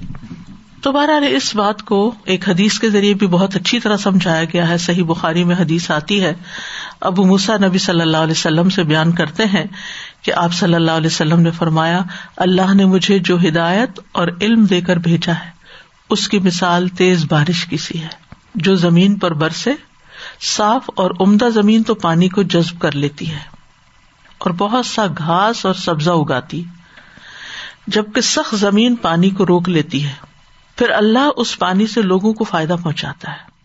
[0.82, 4.70] تو بہرحال اس بات کو ایک حدیث کے ذریعے بھی بہت اچھی طرح سمجھایا گیا
[4.70, 6.34] ہے۔ صحیح بخاری میں حدیث آتی ہے۔
[7.02, 9.66] ابو موسا نبی صلی اللہ علیہ وسلم سے بیان کرتے ہیں
[10.22, 12.02] کہ آپ صلی اللہ علیہ وسلم نے فرمایا،
[12.38, 15.52] اللہ نے مجھے جو ہدایت اور علم دے کر بھیجا ہے،
[16.10, 18.08] اس کی مثال تیز بارش کی سی ہے۔
[18.56, 19.72] جو زمین پر برسے،
[20.42, 23.58] صاف اور عمدہ زمین تو پانی کو جذب کر لیتی ہے۔
[24.38, 26.64] اور بہت سا گھاس اور سبزہ اگاتی،
[27.88, 30.14] جبکہ سخت زمین پانی کو روک لیتی ہے۔
[30.76, 33.58] پھر اللہ اس پانی سے لوگوں کو فائدہ پہنچاتا ہے۔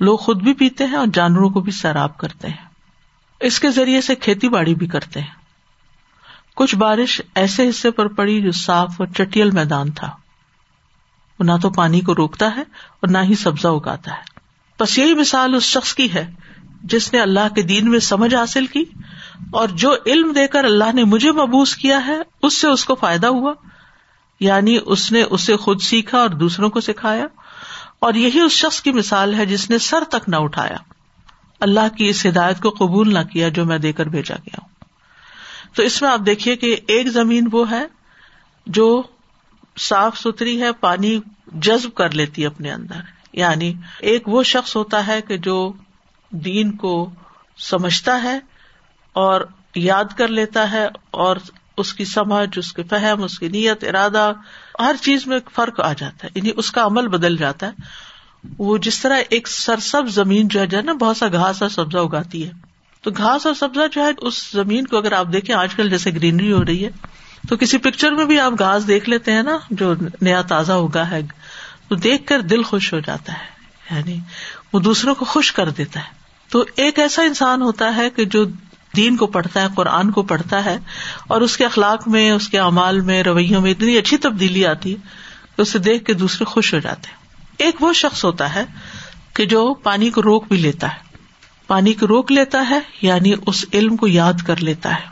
[0.00, 2.68] لوگ خود بھی پیتے ہیں اور جانوروں کو بھی سیراب کرتے ہیں۔
[3.40, 5.39] اس کے ذریعے سے کھیتی باڑی بھی کرتے ہیں۔
[6.60, 10.10] کچھ بارش ایسے حصے پر پڑی جو صاف اور چٹیل میدان تھا۔
[11.38, 14.40] وہ نہ تو پانی کو روکتا ہے اور نہ ہی سبزہ اگاتا ہے۔
[14.80, 16.30] بس یہی مثال اس شخص کی ہے
[16.82, 18.84] جس نے اللہ کے دین میں سمجھ حاصل کی
[19.50, 22.94] اور جو علم دے کر اللہ نے مجھے مبوس کیا ہے، اس سے اس کو
[22.94, 23.52] فائدہ ہوا۔
[24.40, 27.26] یعنی اس نے اسے خود سیکھا اور دوسروں کو سکھایا۔
[27.98, 30.76] اور یہی اس شخص کی مثال ہے جس نے سر تک نہ اٹھایا۔
[31.60, 34.69] اللہ کی اس ہدایت کو قبول نہ کیا جو میں دے کر بھیجا گیا ہوں۔
[35.74, 37.86] تو اس میں آپ دیکھیے کہ ایک زمین وہ ہے
[38.66, 39.02] جو
[39.78, 42.94] صاف ستھری ہے، پانی جذب کر لیتی ہے اپنے اندر۔
[43.32, 45.72] یعنی ایک وہ شخص ہوتا ہے کہ جو
[46.30, 47.10] دین کو
[47.58, 48.38] سمجھتا ہے
[49.12, 49.40] اور
[49.74, 51.36] یاد کر لیتا ہے اور
[51.76, 54.32] اس کی سمجھ، اس کے فہم، اس کی نیت، ارادہ،
[54.80, 57.72] ہر چیز میں فرق آ جاتا ہے۔ یعنی اس کا عمل بدل جاتا ہے۔
[58.58, 62.46] وہ جس طرح ایک سرسب زمین جو ہے نا، بہت سا گھاس اور سبزہ اگاتی
[62.46, 62.69] ہے۔
[63.02, 66.10] تو گھاس اور سبزہ جو ہے اس زمین کو اگر آپ دیکھیں، آج کل جیسے
[66.10, 66.90] گرینری ہو رہی ہے،
[67.48, 71.10] تو کسی پکچر میں بھی آپ گھاس دیکھ لیتے ہیں نا، جو نیا تازہ اگا
[71.10, 71.20] ہے
[71.88, 74.18] تو دیکھ کر دل خوش ہو جاتا ہے یعنی
[74.72, 78.44] وہ دوسروں کو خوش کر دیتا ہے۔ تو ایک ایسا انسان ہوتا ہے کہ جو
[78.96, 80.78] دین کو پڑھتا ہے، قرآن کو پڑھتا ہے،
[81.26, 84.90] اور اس کے اخلاق میں، اس کے اعمال میں، رویوں میں اتنی اچھی تبدیلی آتی
[84.90, 84.96] ہے
[85.56, 87.16] کہ اسے دیکھ کے دوسرے خوش ہو جاتے ہیں۔
[87.58, 88.64] ایک وہ شخص ہوتا ہے
[89.34, 91.09] کہ جو پانی کو روک بھی لیتا ہے۔
[91.70, 95.06] پانی کو روک لیتا ہے یعنی اس علم کو یاد کر لیتا ہے،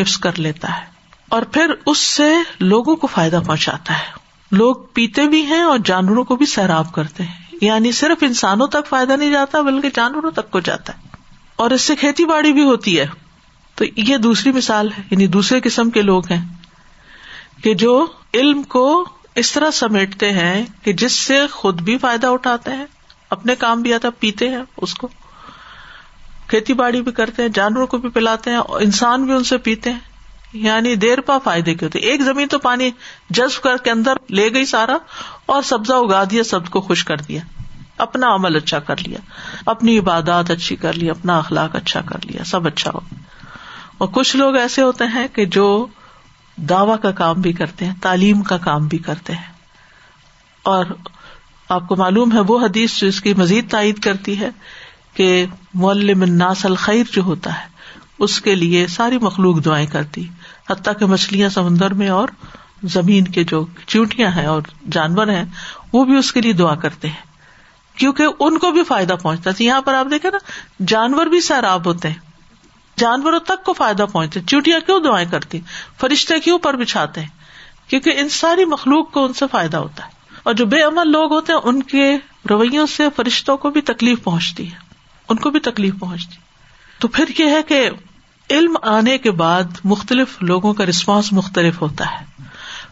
[0.00, 0.86] حفظ کر لیتا ہے۔
[1.28, 4.04] اور پھر اس سے لوگوں کو فائدہ پہنچاتا ہے۔
[4.52, 8.86] لوگ پیتے بھی ہیں اور جانوروں کو بھی سیراب کرتے ہیں۔ یعنی صرف انسانوں تک
[8.88, 11.08] فائدہ نہیں جاتا، بلکہ جانوروں تک کو جاتا ہے۔
[11.56, 13.06] اور اس سے کھیتی باڑی بھی ہوتی ہے۔
[13.74, 16.48] تو یہ دوسری مثال ہے یعنی دوسرے قسم کے لوگ ہیں
[17.62, 22.70] کہ جو علم کو اس طرح سمیٹتے ہیں کہ جس سے خود بھی فائدہ اٹھاتے
[22.70, 22.86] ہیں،
[23.30, 25.08] اپنے کام بھی آتا، پیتے ہیں اس کو۔
[26.54, 29.58] کھیتی باڑی بھی کرتے ہیں، جانوروں کو بھی پلاتے ہیں اور انسان بھی ان سے
[29.58, 29.98] پیتے ہیں۔
[30.52, 32.90] یعنی دیر پا فائدے کے ہوتے ایک زمین تو پانی
[33.30, 34.96] جذب کر کے اندر لے گئی سارا
[35.46, 37.40] اور سبزہ اگا دیا، سب کو خوش کر دیا۔
[37.98, 39.18] اپنا عمل اچھا کر لیا۔
[39.66, 43.00] اپنی عبادات اچھی کر لی اپنا اخلاق اچھا کر لیا، سب اچھا ہو۔
[43.98, 45.86] اور کچھ لوگ ایسے ہوتے ہیں کہ جو
[46.56, 49.52] دعوی کا کام بھی کرتے ہیں، تعلیم کا کام بھی کرتے ہیں۔
[50.62, 50.84] اور
[51.68, 54.50] آپ کو معلوم ہے وہ حدیث جو اس کی مزید تائید کرتی ہے
[55.14, 57.66] کہ مولم الناس الخیر جو ہوتا ہے،
[58.18, 60.28] اس کے لیے ساری مخلوق دعائیں کرتی۔
[60.70, 62.28] حتیٰ کہ مچھلیاں سمندر میں اور
[62.82, 65.44] زمین کے جو چیونٹیاں ہیں اور جانور ہیں،
[65.92, 67.34] وہ بھی اس کے لیے دعا کرتے ہیں۔
[67.98, 70.38] کیونکہ ان کو بھی فائدہ پہنچتا ہے۔ یہاں پر آپ دیکھیں نا،
[70.88, 72.34] جانور بھی سیراب ہوتے ہیں۔
[72.98, 75.60] جانوروں تک کو فائدہ پہنچتے چوٹیاں کیوں دعائیں کرتی؟
[76.00, 77.28] فرشتے کیوں پر بچھاتے ہیں؟
[77.90, 80.08] کیونکہ ان ساری مخلوق کو ان سے فائدہ ہوتا ہے۔
[80.42, 82.16] اور جو بے عمل لوگ ہوتے ہیں، ان کے
[82.50, 84.93] رویوں سے فرشتوں کو بھی تکلیف پہنچتی ہے۔
[85.28, 86.36] ان کو بھی تکلیف پہنچتی
[86.98, 87.90] تو پھر یہ ہے کہ
[88.50, 92.44] علم آنے کے بعد مختلف لوگوں کا رسپانس مختلف ہوتا ہے۔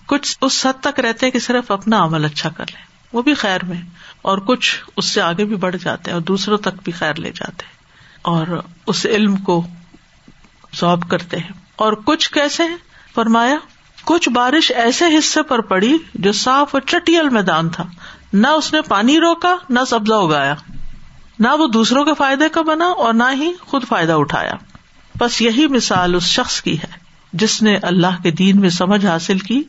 [0.07, 3.35] کچھ اس حد تک رہتے ہیں کہ صرف اپنا عمل اچھا کر لیں۔ وہ بھی
[3.35, 3.81] خیر میں،
[4.23, 7.31] اور کچھ اس سے آگے بھی بڑھ جاتے ہیں اور دوسروں تک بھی خیر لے
[7.31, 7.73] جاتے ہیں۔
[8.23, 9.67] اور اس علم کو
[10.73, 12.63] سوب کرتے ہیں۔ اور کچھ کیسے
[13.15, 13.57] فرمایا،
[14.05, 17.85] کچھ بارش ایسے حصے پر پڑی جو صاف اور چٹیل میدان تھا۔
[18.33, 20.55] نہ اس نے پانی روکا، نہ سبزہ اگایا۔
[21.39, 24.53] نہ وہ دوسروں کے فائدے کا بنا اور نہ ہی خود فائدہ اٹھایا۔
[25.19, 29.39] بس یہی مثال اس شخص کی ہے جس نے اللہ کے دین میں سمجھ حاصل
[29.39, 29.63] کی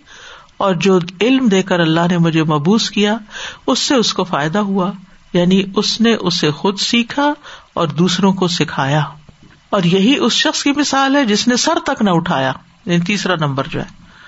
[0.58, 3.18] اور جو علم دے کر اللہ نے مجھے مبوس کیا،
[3.68, 4.92] اس سے اس کو فائدہ ہوا
[5.34, 7.34] یعنی اس نے اسے خود سیکھا
[7.74, 9.02] اور دوسروں کو سکھایا۔
[9.70, 12.54] اور یہی اس شخص کی مثال ہے جس نے سر تک نہ اٹھایا
[12.86, 13.86] یعنی تیسرا نمبر جو ہے۔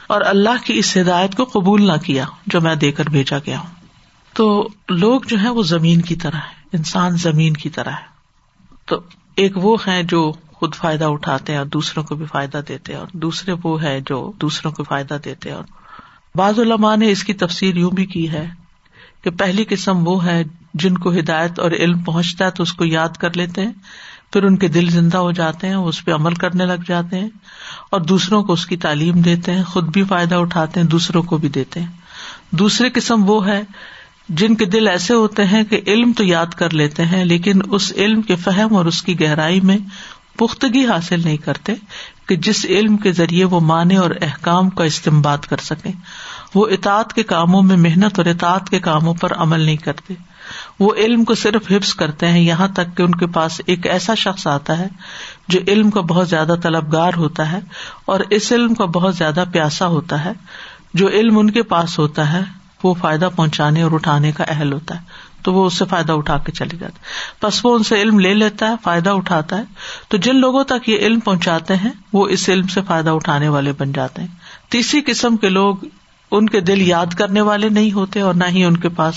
[0.07, 3.59] اور اللہ کی اس ہدایت کو قبول نہ کیا جو میں دے کر بھیجا گیا
[3.59, 3.85] ہوں۔
[4.33, 8.15] تو لوگ جو ہے وہ زمین کی طرح ہے انسان زمین کی طرح ہے۔
[8.85, 9.01] تو
[9.35, 12.99] ایک وہ ہے جو خود فائدہ اٹھاتے ہیں اور دوسروں کو بھی فائدہ دیتے ہیں
[12.99, 15.63] اور دوسرے وہ ہے جو دوسروں کو فائدہ دیتے ہیں۔ اور
[16.35, 18.49] بعض علماء نے اس کی تفصیل یوں بھی کی ہے
[19.23, 22.85] کہ پہلی قسم وہ ہے جن کو ہدایت اور علم پہنچتا ہے تو اس کو
[22.85, 23.71] یاد کر لیتے ہیں،
[24.33, 27.29] پھر ان کے دل زندہ ہو جاتے ہیں اس پہ عمل کرنے لگ جاتے ہیں
[27.91, 31.37] اور دوسروں کو اس کی تعلیم دیتے ہیں، خود بھی فائدہ اٹھاتے ہیں، دوسروں کو
[31.37, 31.87] بھی دیتے ہیں۔
[32.51, 33.61] دوسری قسم وہ ہے
[34.29, 37.93] جن کے دل ایسے ہوتے ہیں کہ علم تو یاد کر لیتے ہیں، لیکن اس
[37.95, 39.77] علم کے فہم اور اس کی گہرائی میں
[40.35, 41.73] پختگی حاصل نہیں کرتے
[42.27, 45.89] کہ جس علم کے ذریعے وہ مانے اور احکام کا استعمال کر سکے
[46.55, 50.13] وہ اطاط کے کاموں میں محنت اور اطاط کے کاموں پر عمل نہیں کرتے۔
[50.79, 54.15] وہ علم کو صرف حفظ کرتے ہیں، یہاں تک کہ ان کے پاس ایک ایسا
[54.15, 54.87] شخص آتا ہے
[55.47, 57.59] جو علم کا بہت زیادہ طلبگار ہوتا ہے
[58.05, 60.31] اور اس علم کا بہت زیادہ پیاسا ہوتا ہے۔
[60.93, 64.95] جو علم ان کے پاس ہوتا ہے وہ فائدہ پہنچانے اور اٹھانے کا اہل ہوتا
[64.95, 64.99] ہے،
[65.43, 66.99] تو وہ اس سے فائدہ اٹھا کے چلے جاتے
[67.43, 69.63] بس وہ ان سے علم لے لیتا ہے، فائدہ اٹھاتا ہے۔
[70.07, 73.73] تو جن لوگوں تک یہ علم پہنچاتے ہیں، وہ اس علم سے فائدہ اٹھانے والے
[73.77, 74.27] بن جاتے ہیں۔
[74.69, 75.75] تیسری قسم کے لوگ
[76.31, 79.15] ان کے دل یاد کرنے والے نہیں ہوتے اور نہ ہی ان کے پاس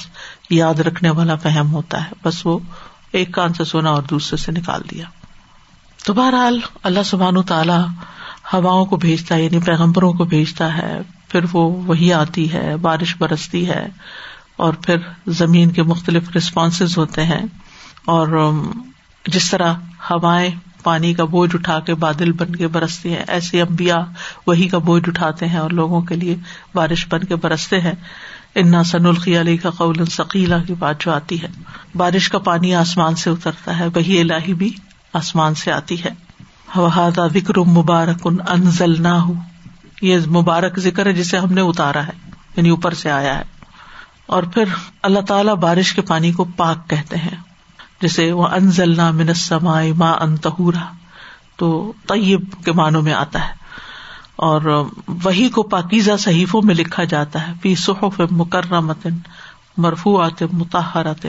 [0.50, 2.58] یاد رکھنے والا فہم ہوتا ہے۔ بس وہ
[3.12, 5.04] ایک کان سے سونا اور دوسرے سے نکال دیا۔
[6.04, 7.86] تو بہرحال اللہ سبحان تعالی
[8.52, 13.16] ہواؤں کو بھیجتا ہے یعنی پیغمبروں کو بھیجتا ہے پھر وہ وہی آتی ہے، بارش
[13.18, 13.86] برستی ہے،
[14.56, 17.46] اور پھر زمین کے مختلف ریسپانس ہوتے ہیں۔
[18.04, 18.50] اور
[19.26, 19.72] جس طرح
[20.10, 20.50] ہوائیں
[20.82, 23.96] پانی کا بوجھ اٹھا کے بادل بن کے برستے ہیں، ایسے امبیا
[24.46, 26.36] وہی کا بوجھ اٹھاتے ہیں اور لوگوں کے لیے
[26.74, 27.92] بارش بن کے برستے ہیں۔
[28.54, 31.48] انا سن الخی علی کا قول ثقیلا کی بات جو آتی ہے۔
[31.94, 34.72] بارش کا پانی آسمان سے اترتا ہے، وہی الہی بھی
[35.12, 36.10] آسمان سے آتی ہے۔
[37.32, 39.32] ذکر مبارک ان انزل نہ ہو
[40.02, 43.42] یہ مبارک ذکر ہے جسے ہم نے اتارا ہے یعنی اوپر سے آیا ہے۔
[44.26, 44.64] اور پھر
[45.02, 47.36] اللہ تعالیٰ بارش کے پانی کو پاک کہتے ہیں
[48.02, 50.92] جیسے وہ انزل نہ منسما ماں انتہورا
[51.56, 53.54] تو طیب کے معنوں میں آتا ہے۔
[54.36, 54.84] اور
[55.22, 59.18] وہی کو پاکیزہ صحیفوں میں لکھا جاتا ہے، فی صحف مکرمتن
[59.76, 61.26] مرفوعات متحرات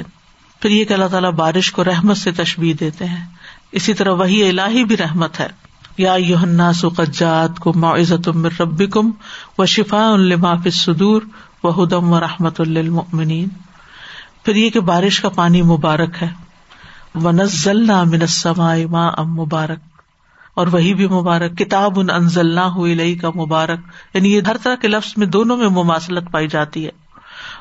[0.59, 3.25] پھر یہ کہ اللہ تعالیٰ بارش کو رحمت سے تشبیح دیتے ہیں۔
[3.71, 5.47] اسی طرح وہی الہی بھی رحمت ہے۔
[5.99, 8.29] یا یوحنا سقجات کو معزت
[8.61, 9.11] ربی کم
[9.57, 11.21] و شفا الما فدور
[11.63, 13.49] و ہدم و رحمت المنین
[14.43, 16.27] پھر یہ کہ بارش کا پانی مبارک ہے.
[17.15, 19.79] و نزل من السماء ماء مبارک.
[20.53, 21.57] اور وہی بھی مبارک.
[21.57, 23.79] کتاب ان انزل ہوئی کا مبارک.
[24.13, 26.91] یعنی یہ ہر طرح کے لفظ میں دونوں میں مماثلت پائی جاتی ہے.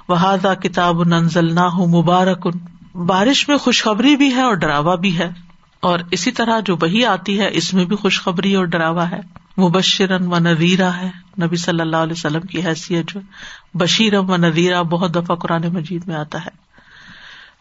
[0.09, 0.16] وہ
[0.62, 2.47] کتاب ان انزل نہ ہو مبارک.
[2.47, 5.47] ان بارش میں خوشخبری بھی ہے اور ڈراوا بھی ہے.
[5.80, 9.20] اور اسی طرح جو وہی آتی ہے، اس میں بھی خوشخبری اور ڈراوا ہے۔
[9.58, 11.10] مبشرن و نویرا ہے۔
[11.42, 13.20] نبی صلی اللہ علیہ وسلم کی حیثیت جو
[13.74, 16.68] بشیرم و نویرا بہت دفعہ قرآن مجید میں آتا ہے۔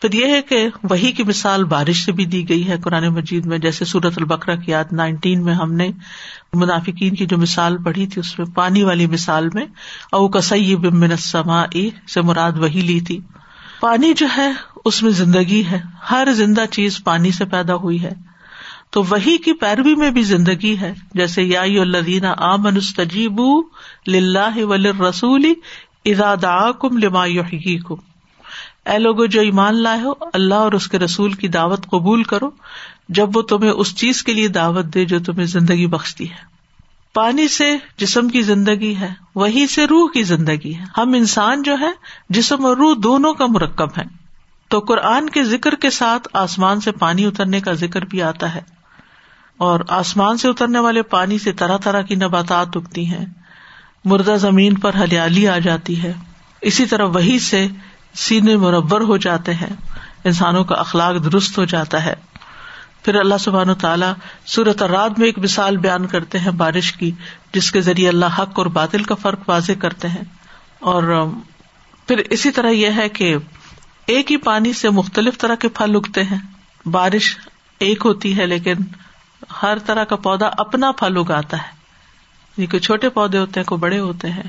[0.01, 3.45] پھر یہ ہے کہ وہی کی مثال بارش سے بھی دی گئی ہے قرآن مجید
[3.45, 5.91] میں، جیسے سورت البکرا کی یاد نائنٹین میں ہم نے
[6.53, 9.65] منافقین کی جو مثال پڑھی تھی، اس میں پانی والی مثال میں
[10.11, 13.19] او کسئی بمن سے مراد وہی لی تھی۔
[13.79, 14.51] پانی جو ہے
[14.85, 15.79] اس میں زندگی ہے۔
[16.11, 18.11] ہر زندہ چیز پانی سے پیدا ہوئی ہے۔
[18.89, 23.41] تو وہی کی پیروی میں بھی زندگی ہے۔ جیسے یا الدین آ منستجیب
[24.07, 25.45] لاہ ول رسول
[26.05, 27.27] ارادا کم لما
[27.87, 27.95] کم
[28.85, 32.49] اے لوگو، جو ایمان لائے ہو، اللہ اور اس کے رسول کی دعوت قبول کرو۔
[33.09, 36.57] جب وہ تمہیں اس چیز کے لیے دعوت دے جو تمہیں زندگی بخشتی ہے۔
[37.13, 41.75] پانی سے جسم کی زندگی ہے، وہی سے روح کی زندگی ہے۔ ہم انسان جو
[41.79, 41.91] ہے
[42.29, 44.26] جسم اور روح دونوں کا مرکب ہے
[44.67, 48.61] تو قرآن کے ذکر کے ساتھ آسمان سے پانی اترنے کا ذکر بھی آتا ہے۔
[49.57, 53.25] اور آسمان سے اترنے والے پانی سے طرح طرح کی نباتات اگتی ہیں۔
[54.05, 56.13] مردہ زمین پر ہریالی آ جاتی ہے۔
[56.61, 57.67] اسی طرح وہی سے
[58.13, 59.75] سینے مربر ہو جاتے ہیں۔
[60.23, 62.13] انسانوں کا اخلاق درست ہو جاتا ہے۔
[63.03, 64.13] پھر اللہ سبحان و تعالیٰ
[64.45, 67.11] صورت رات میں ایک مثال بیان کرتے ہیں بارش کی،
[67.53, 70.23] جس کے ذریعے اللہ حق اور بادل کا فرق واضح کرتے ہیں۔
[70.79, 71.25] اور
[72.07, 73.35] پھر اسی طرح یہ ہے کہ
[74.07, 76.37] ایک ہی پانی سے مختلف طرح کے پھل اگتے ہیں۔
[76.87, 77.37] بارش
[77.79, 78.73] ایک ہوتی ہے، لیکن
[79.63, 81.67] ہر طرح کا پودا اپنا پھل اگاتا ہے۔
[82.57, 84.43] یعنی کوئی چھوٹے پودے ہوتے ہیں، کوئی بڑے ہوتے ہیں۔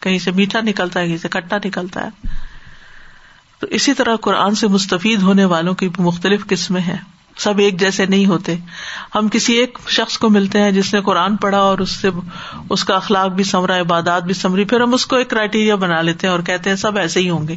[0.00, 2.28] کہیں سے میٹھا نکلتا ہے، کہیں سے کٹا نکلتا ہے۔
[3.58, 6.96] تو اسی طرح قرآن سے مستفید ہونے والوں کی مختلف قسمیں ہیں۔
[7.36, 8.56] سب ایک جیسے نہیں ہوتے۔
[9.14, 12.10] ہم کسی ایک شخص کو ملتے ہیں جس نے قرآن پڑھا اور اس سے
[12.70, 16.02] اس کا اخلاق بھی سمرا عبادات بھی سمری، پھر ہم اس کو ایک کرائٹیریا بنا
[16.02, 17.56] لیتے ہیں اور کہتے ہیں سب ایسے ہی ہوں گے۔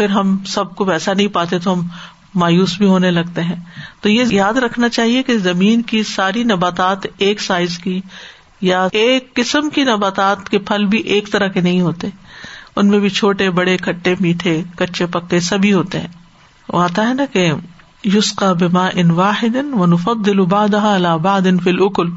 [0.00, 1.86] پھر ہم سب کو ویسا نہیں پاتے تو ہم
[2.34, 3.56] مایوس بھی ہونے لگتے ہیں۔
[4.00, 8.00] تو یہ یاد رکھنا چاہیے کہ زمین کی ساری نباتات ایک سائز کی
[8.60, 12.08] یا ایک قسم کی نباتات کے پھل بھی ایک طرح کے نہیں ہوتے۔
[12.76, 16.08] ان میں بھی چھوٹے، بڑے، کھٹے، میٹھے، کچے، پکے سبھی ہوتے ہیں۔
[16.68, 17.52] وہ آتا ہے نا کہ
[18.04, 20.40] یوس کا بیما ان واحد و نفت دل
[21.04, 22.08] اباد ان فل اکل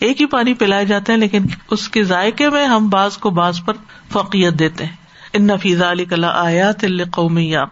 [0.00, 3.64] ایک ہی پانی پلائے جاتے ہیں لیکن اس کے ذائقے میں ہم بعض کو بعض
[3.64, 3.72] پر
[4.12, 5.01] فوقیت دیتے ہیں۔
[5.32, 7.64] ان نفیز علی کلا آیات قومی یا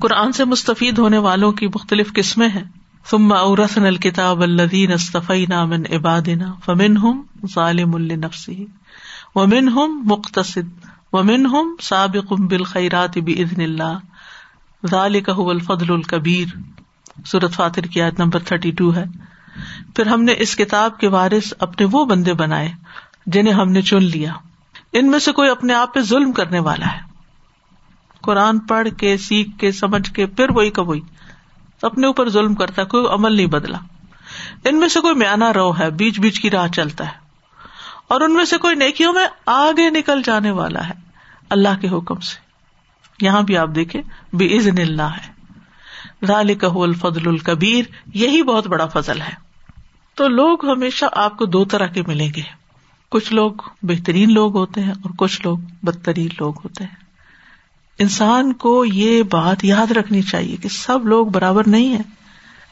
[0.00, 2.64] قرآن سے مستفید ہونے والوں کی مختلف قسمیں ہیں۔
[3.10, 7.22] ثم اورثن الکتاب الذین اصطفینا من عبادنا فمنهم
[7.54, 8.62] ظالم لنفسه۔
[9.34, 13.98] ومن ہم مختصد ومن ہم سابق بالخیرات بزن اللہ۔
[14.90, 16.58] ذالک هو الفضل الکبیر
[17.26, 19.04] سورت فاتر کی آیت نمبر تھرٹی ٹو ہے۔
[19.96, 22.68] پھر ہم نے اس کتاب کے وارث اپنے وہ بندے بنائے
[23.26, 24.32] جنہیں ہم نے چن لیا۔
[24.98, 27.00] ان میں سے کوئی اپنے آپ پہ ظلم کرنے والا ہے۔
[28.20, 31.00] قرآن پڑھ کے، سیکھ کے، سمجھ کے، پھر وہی کا وہی۔
[31.82, 33.78] اپنے اوپر ظلم کرتا ہے، کوئی عمل نہیں بدلا۔
[34.64, 37.26] ان میں سے کوئی میانا رو ہے، بیچ بیچ کی راہ چلتا ہے۔
[38.08, 40.94] اور ان میں سے کوئی نیکیوں میں آگے نکل جانے والا ہے،
[41.50, 42.46] اللہ کے حکم سے۔
[43.24, 45.36] یہاں بھی آپ دیکھیں بے عزن اللہ ہے۔
[46.62, 47.84] الفضل الکبیر
[48.14, 49.32] یہی بہت بڑا فضل ہے۔
[50.14, 52.65] تو لوگ ہمیشہ آپ کو دو طرح کے ملیں گے۔
[53.10, 53.52] کچھ لوگ
[53.82, 57.06] بہترین لوگ ہوتے ہیں اور کچھ لوگ بدترین لوگ ہوتے ہیں۔
[57.98, 62.02] انسان کو یہ بات یاد رکھنی چاہیے کہ سب لوگ برابر نہیں ہے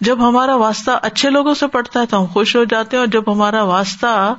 [0.00, 3.06] جب ہمارا واسطہ اچھے لوگوں سے پڑتا ہے تو ہم خوش ہو جاتے ہیں اور
[3.06, 4.34] جب ہمارا واسطہ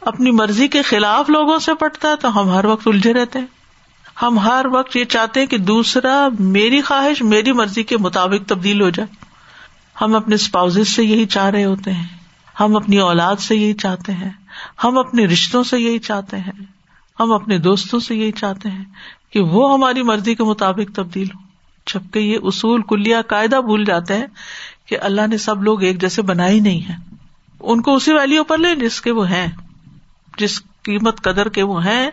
[0.00, 3.46] اپنی مرضی کے خلاف لوگوں سے پڑتا ہے تو ہم ہر وقت الجھے رہتے ہیں۔
[4.22, 8.80] ہم ہر وقت یہ چاہتے ہیں کہ دوسرا میری خواہش میری مرضی کے مطابق تبدیل
[8.80, 9.24] ہو جائے۔
[10.00, 12.06] ہم اپنے اسپاؤز سے یہی چاہ رہے ہوتے ہیں۔
[12.60, 14.30] ہم اپنی اولاد سے یہی چاہتے ہیں۔
[14.84, 16.52] ہم اپنے رشتوں سے یہی چاہتے ہیں۔
[17.20, 18.84] ہم اپنے دوستوں سے یہی چاہتے ہیں
[19.30, 21.50] کہ وہ ہماری مرضی کے مطابق تبدیل ہو
[21.86, 24.26] جبکہ یہ اصول کلیا قاعدہ بھول جاتے ہیں
[24.86, 26.94] کہ اللہ نے سب لوگ ایک جیسے بنا ہی نہیں ہے
[27.60, 29.46] ان کو اسی ویلو پر لیں جس کے وہ ہیں۔
[30.38, 32.10] جس قیمت قدر کے وہ ہیں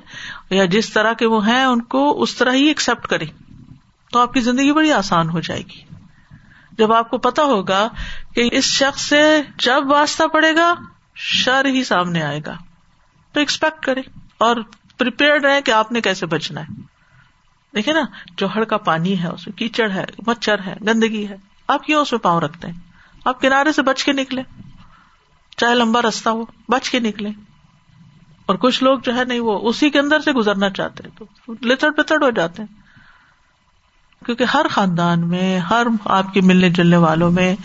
[0.50, 3.26] یا جس طرح کے وہ ہیں، ان کو اس طرح ہی ایکسپٹ کرے
[4.12, 5.96] تو آپ کی زندگی بڑی آسان ہو جائے گی۔
[6.72, 7.88] جب آپ کو پتا ہوگا
[8.36, 10.74] کہ اس شخص سے جب واسطہ پڑے گا
[11.18, 12.58] شر ہی سامنے آئے گا۔
[13.32, 14.02] تو ایکسپیکٹ کرے
[14.38, 14.56] اور
[15.44, 16.82] رہے کہ آپ نے کیسے بچنا ہے۔
[17.76, 18.02] دیکھے نا،
[18.38, 21.36] جوہر کا پانی ہے، اس میں کیچڑ ہے، مچھر ہے، گندگی ہے۔
[21.68, 22.80] آپ کیوں اس میں پاؤں رکھتے ہیں؟
[23.26, 24.42] آپ کنارے سے بچ کے نکلے
[25.58, 27.30] چاہے لمبا رستہ ہو، بچ کے نکلے
[28.46, 31.54] اور کچھ لوگ جو ہے، نہیں، وہ اسی کے اندر سے گزرنا چاہتے ہیں، تو
[31.62, 32.87] لچڑ پتڑ ہو جاتے ہیں۔
[34.28, 37.56] کیونکہ ہر خاندان میں، ہر آپ کے ملنے جلنے والوں میں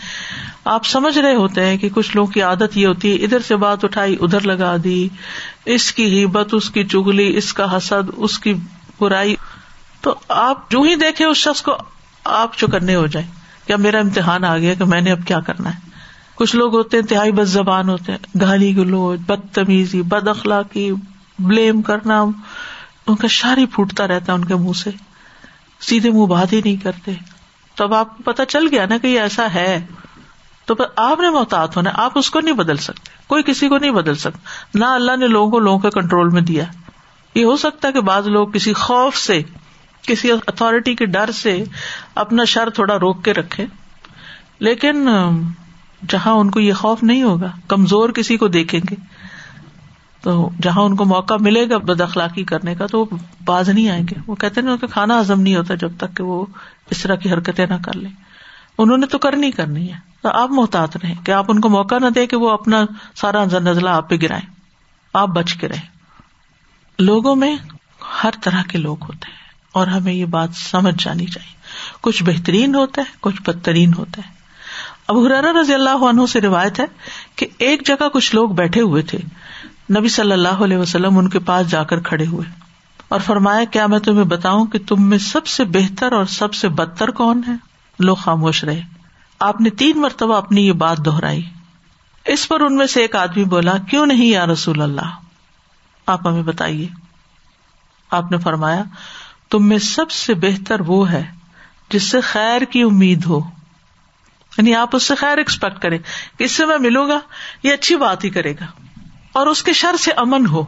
[0.65, 3.55] آپ سمجھ رہے ہوتے ہیں کہ کچھ لوگوں کی عادت یہ ہوتی ہے، ادھر سے
[3.55, 5.07] بات اٹھائی، ادھر لگا دی،
[5.65, 8.53] اس کی ہبت اس کی چگلی، اس کا حسد، اس کی
[8.99, 9.35] برائی۔
[10.01, 11.71] تو آپ جو ہی دیکھے اس شخص کو،
[12.23, 13.27] آپ جو کرنے ہو جائیں،
[13.67, 15.79] کیا میرا امتحان آ گیا کہ میں نے اب کیا کرنا ہے؟
[16.35, 20.91] کچھ لوگ ہوتے ہیں انتہائی بد زبان ہوتے ہیں، گالی گلوچ، بدتمیزی، بد اخلاقی
[21.39, 22.21] بلیم کرنا،
[23.07, 24.89] ان کا شاری پھوٹتا رہتا ہے ان کے منہ سے۔
[25.83, 27.11] سیدھے منہ بات ہی نہیں کرتے۔
[27.75, 29.85] تو اب آپ کو پتا چل گیا نا کہ یہ ایسا ہے۔
[30.65, 33.91] تو آپ نے محتاط ہونا، آپ اس کو نہیں بدل سکتے۔ کوئی کسی کو نہیں
[33.91, 34.39] بدل سکتا۔
[34.73, 36.63] نہ اللہ نے لوگوں کو لوگوں کے کنٹرول میں دیا۔
[37.35, 39.41] یہ ہو سکتا ہے کہ بعض لوگ کسی خوف سے،
[40.01, 41.63] کسی اتارٹی کے ڈر سے
[42.15, 43.65] اپنا شر تھوڑا روک کے رکھے
[44.59, 45.09] لیکن،
[46.09, 48.95] جہاں ان کو یہ خوف نہیں ہوگا، کمزور کسی کو دیکھیں گے۔
[50.23, 53.05] تو جہاں ان کو موقع ملے گا بد اخلاقی کرنے کا تو وہ
[53.45, 56.23] باز نہیں آئیں گے۔ وہ کہتے نا کہ کھانا ہزم نہیں ہوتا جب تک کہ
[56.23, 56.45] وہ
[56.89, 58.11] اس طرح کی حرکتیں نہ کر لیں۔
[58.77, 61.95] انہوں نے تو کرنی کرنی ہے۔ تو آپ محتاط رہیں کہ آپ ان کو موقع
[61.95, 64.49] نہ دے کہ وہ اپنا سارا نزلہ آپ پہ گرائیں۔
[65.13, 65.87] آپ بچ کے رہیں۔
[66.99, 67.55] لوگوں میں
[68.23, 71.53] ہر طرح کے لوگ ہوتے ہیں اور ہمیں یہ بات سمجھ جانی چاہیے۔
[72.01, 74.33] کچھ بہترین ہوتا ہے، کچھ بدترین ہوتا ہے۔
[75.07, 76.85] اب حرارا رضی اللہ عنہ سے روایت ہے
[77.35, 79.17] کہ ایک جگہ کچھ لوگ بیٹھے ہوئے تھے۔
[79.89, 82.51] نبی صلی اللہ علیہ وسلم ان کے پاس جا کر کھڑے ہوئے
[83.07, 86.69] اور فرمایا، کیا میں تمہیں بتاؤں کہ تم میں سب سے بہتر اور سب سے
[86.69, 87.53] بدتر کون ہے؟
[87.99, 88.81] لوگ خاموش رہے۔
[89.39, 91.41] آپ نے تین مرتبہ اپنی یہ بات دہرائی۔
[92.25, 95.11] اس پر ان میں سے ایک آدمی بولا، کیوں نہیں یا رسول اللہ؟
[96.07, 96.87] آپ ہمیں بتائیے۔
[98.11, 98.83] آپ نے فرمایا،
[99.49, 101.31] تم میں سب سے بہتر وہ ہے
[101.89, 103.39] جس سے خیر کی امید ہو۔
[104.57, 105.97] یعنی آپ اس سے خیر ایکسپیکٹ کریں
[106.37, 107.19] کہ اس سے میں ملوں گا،
[107.63, 108.82] یہ اچھی بات ہی کرے گا۔
[109.33, 110.63] اور اس کے شر سے امن ہو۔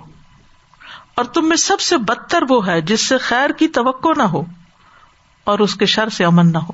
[1.16, 4.43] اور تم میں سب سے بدتر وہ ہے جس سے خیر کی توقع نہ ہو
[5.43, 6.72] اور اس کے شر سے امن نہ ہو۔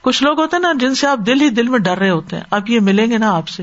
[0.00, 2.36] کچھ لوگ ہوتے ہیں نا جن سے آپ دل ہی دل میں ڈر رہے ہوتے
[2.36, 3.62] ہیں، اب یہ ملیں گے نا آپ سے۔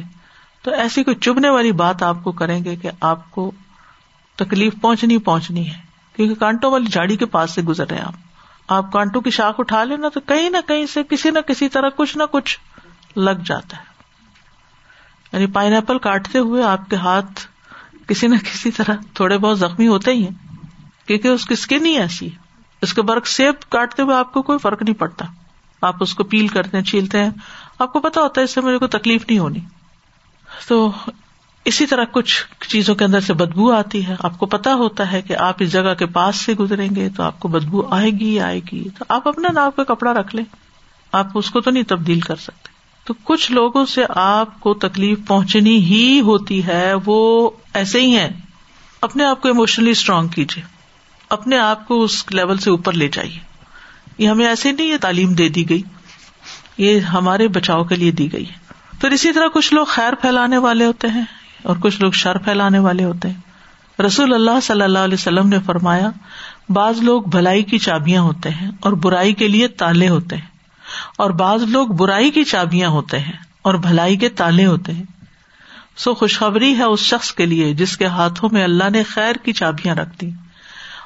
[0.62, 3.52] تو ایسی کوئی چبنے والی بات آپ کو کریں گے کہ آپ کو
[4.36, 5.78] تکلیف پہنچنی پہنچنی ہے،
[6.16, 8.14] کیونکہ کانٹوں والی جاڑی کے پاس سے گزر رہے ہیں آپ۔
[8.68, 11.90] آپ کانٹوں کی شاخ اٹھا لینا تو کہیں نہ کہیں سے کسی نہ کسی طرح
[11.96, 12.60] کچھ نہ کچھ
[13.16, 13.84] لگ جاتا ہے۔
[15.34, 17.53] یعنی پائن ایپل کاٹتے ہوئے آپ کے ہاتھ
[18.08, 20.58] کسی نہ کسی طرح تھوڑے بہت زخمی ہوتے ہی ہیں،
[21.08, 22.30] کیونکہ اس کی اسکن ہی ایسی
[22.82, 25.26] اس کے برق سیب کاٹتے ہوئے آپ کو کوئی فرق نہیں پڑتا۔
[25.82, 27.30] آپ اس کو پیل کرتے ہیں، چھیلتے ہیں۔
[27.80, 29.60] آپ کو پتا ہوتا ہے اس سے مجھے کوئی تکلیف نہیں ہونی۔
[30.68, 30.92] تو
[31.66, 35.22] اسی طرح کچھ چیزوں کے اندر سے بدبو آتی ہے۔ آپ کو پتا ہوتا ہے
[35.22, 38.40] کہ آپ اس جگہ کے پاس سے گزریں گے تو آپ کو بدبو آئے گی
[38.40, 40.46] آئے گی۔ تو آپ اپنا ناؤ کا کپڑا رکھ لیں۔
[41.12, 42.73] آپ اس کو تو نہیں تبدیل کر سکتے۔
[43.06, 48.30] تو کچھ لوگوں سے آپ کو تکلیف پہنچنی ہی ہوتی ہے، وہ ایسے ہی ہیں۔
[49.02, 50.64] اپنے آپ کو اموشنلی اسٹرانگ کیجیے۔
[51.30, 53.40] اپنے آپ کو اس لیول سے اوپر لے جائیے۔
[54.18, 55.82] یہ ہمیں ایسے نہیں یہ تعلیم دے دی گئی۔
[56.78, 58.54] یہ ہمارے بچاؤ کے لیے دی گئی ہے۔
[59.02, 61.24] پھر اسی طرح کچھ لوگ خیر پھیلانے والے ہوتے ہیں
[61.64, 63.54] اور کچھ لوگ شر پھیلانے والے ہوتے ہیں۔
[64.02, 66.10] رسول اللہ صلی اللہ علیہ وسلم نے فرمایا،
[66.70, 70.53] بعض لوگ بھلائی کی چابیاں ہوتے ہیں اور برائی کے لیے تالے ہوتے ہیں۔
[71.18, 75.04] اور بعض لوگ برائی کی چابیاں ہوتے ہیں اور بھلائی کے تالے ہوتے ہیں۔
[75.96, 79.54] سو خوشخبری ہے اس شخص کے لیے جس کے ہاتھوں میں اللہ نے خیر کی
[79.54, 80.30] چابیاں رکھ دی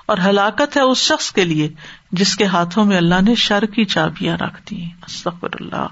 [0.05, 1.69] اور ہلاکت ہے اس شخص کے لیے
[2.11, 4.85] جس کے ہاتھوں میں اللہ نے شر کی چابیاں رکھ دی
[5.41, 5.87] اللہ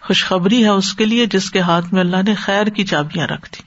[0.00, 3.50] خوشخبری ہے اس کے لیے جس کے ہاتھ میں اللہ نے خیر کی چابیاں رکھ
[3.52, 3.62] دی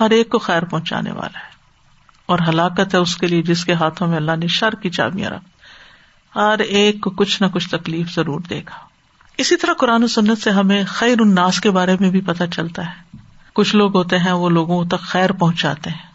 [0.00, 1.52] ہر ایک کو خیر پہنچانے والا ہے۔
[2.26, 5.30] اور ہلاکت ہے اس کے لیے جس کے ہاتھوں میں اللہ نے شر کی چابیاں
[5.30, 5.51] رکھ
[6.36, 8.74] ہر ایک کو کچھ نہ کچھ تکلیف ضرور دے گا۔
[9.38, 12.86] اسی طرح قرآن و سنت سے ہمیں خیر الناس کے بارے میں بھی پتہ چلتا
[12.86, 13.16] ہے۔
[13.52, 16.12] کچھ لوگ ہوتے ہیں وہ لوگوں تک خیر پہنچاتے ہیں۔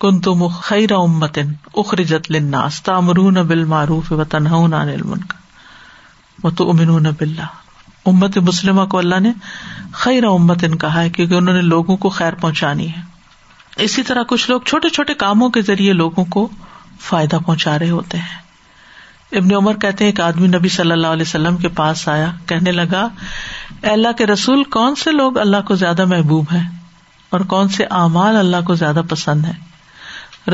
[0.00, 4.38] کن تم خیر امتن اخرجت لناس تامرون بال معروف و کا
[6.42, 7.42] وہ تو امن بلّہ
[8.06, 9.32] امت مسلمہ کو اللہ نے
[9.92, 13.02] خیر امتن کہا ہے کیونکہ انہوں نے لوگوں کو خیر پہنچانی ہے۔
[13.76, 16.48] اسی طرح کچھ لوگ چھوٹے چھوٹے کاموں کے ذریعے لوگوں کو
[17.00, 18.43] فائدہ پہنچا رہے ہوتے ہیں۔
[19.34, 23.08] ابن عمر کہتے ایک آدمی نبی صلی اللہ علیہ وسلم کے پاس آیا، کہنے لگا
[23.82, 26.68] اللہ کے رسول، کون سے لوگ اللہ کو زیادہ محبوب ہیں؟
[27.30, 29.52] اور کون سے اعمال اللہ کو زیادہ پسند ہے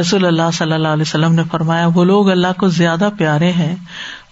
[0.00, 3.76] رسول اللہ صلی اللہ علیہ وسلم نے فرمایا، وہ لوگ اللہ کو زیادہ پیارے ہیں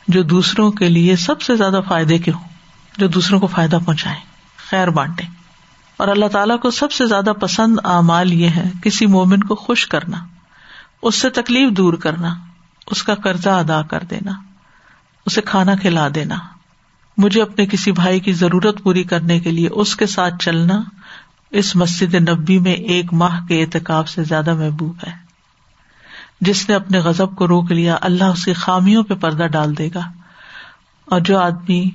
[0.09, 2.49] جو دوسروں کے لیے سب سے زیادہ فائدے کے ہوں،
[2.99, 4.17] جو دوسروں کو فائدہ پہنچائے
[4.69, 5.25] خیر بانٹے
[5.97, 9.87] اور اللہ تعالیٰ کو سب سے زیادہ پسند اعمال یہ ہے کسی مومن کو خوش
[9.87, 10.19] کرنا،
[11.03, 12.35] اس سے تکلیف دور کرنا۔
[12.91, 14.33] اس کا قرضہ ادا کر دینا،
[15.27, 16.39] اسے کھانا کھلا دینا۔
[17.17, 20.83] مجھے اپنے کسی بھائی کی ضرورت پوری کرنے کے لیے اس کے ساتھ چلنا
[21.51, 25.13] اس مسجد نبی میں ایک ماہ کے اعتکاب سے زیادہ محبوب ہے۔
[26.41, 29.89] جس نے اپنے غزب کو روک لیا، اللہ اس کی خامیوں پہ پردہ ڈال دے
[29.95, 30.01] گا۔
[31.05, 31.91] اور جو آدمی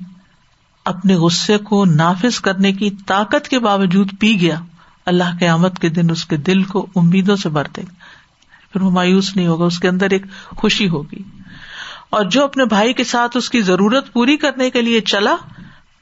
[0.84, 4.58] اپنے غصے کو نافذ کرنے کی طاقت کے باوجود پی گیا،
[5.06, 8.03] اللہ کے آمد کے دن اس کے دل کو امیدوں سے بھر دے گا۔
[8.74, 11.22] پھر وہ مایوس نہیں ہوگا، اس کے اندر ایک خوشی ہوگی۔
[12.10, 15.36] اور جو اپنے بھائی کے ساتھ اس کی ضرورت پوری کرنے کے لیے چلا،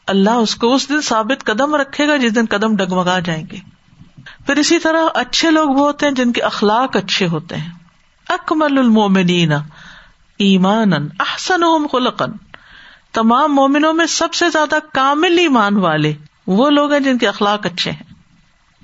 [0.07, 3.57] اللہ اس کو اس دن ثابت قدم رکھے گا جس دن قدم ڈگمگا جائیں گے۔
[4.47, 7.71] پھر اسی طرح اچھے لوگ وہ ہوتے ہیں جن کے اخلاق اچھے ہوتے ہیں۔
[8.29, 9.53] اکمل المومنین
[10.39, 12.33] ایمان احسن خلقن
[13.13, 16.15] تمام مومنوں میں سب سے زیادہ کامل ایمان والے
[16.47, 18.13] وہ لوگ ہیں جن کے اخلاق اچھے ہیں۔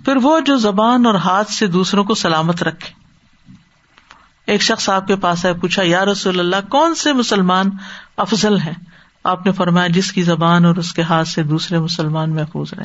[0.04, 2.97] پھر وہ جو زبان اور ہاتھ سے دوسروں کو سلامت رکھے۔
[4.48, 7.66] ایک شخص آپ کے پاس ہے پوچھا، یا رسول اللہ، کون سے مسلمان
[8.16, 8.74] افضل ہیں؟
[9.24, 12.84] آپ نے فرمایا، جس کی زبان اور اس کے ہاتھ سے دوسرے مسلمان محفوظ رہے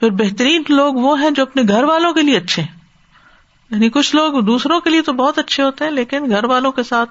[0.00, 2.78] پھر بہترین لوگ وہ ہیں جو اپنے گھر والوں کے لیے اچھے ہیں۔
[3.70, 6.82] یعنی کچھ لوگ دوسروں کے لیے تو بہت اچھے ہوتے ہیں، لیکن گھر والوں کے
[6.82, 7.10] ساتھ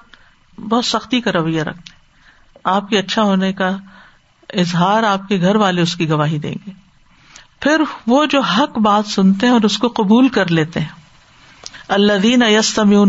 [0.60, 2.00] بہت سختی کا رویہ رکھتے ہیں۔
[2.64, 3.76] آپ کے اچھا ہونے کا
[4.54, 6.70] اظہار آپ کے گھر والے اس کی گواہی دیں گے۔
[7.60, 11.01] پھر وہ جو حق بات سنتے ہیں اور اس کو قبول کر لیتے ہیں
[11.88, 12.42] اللہ دین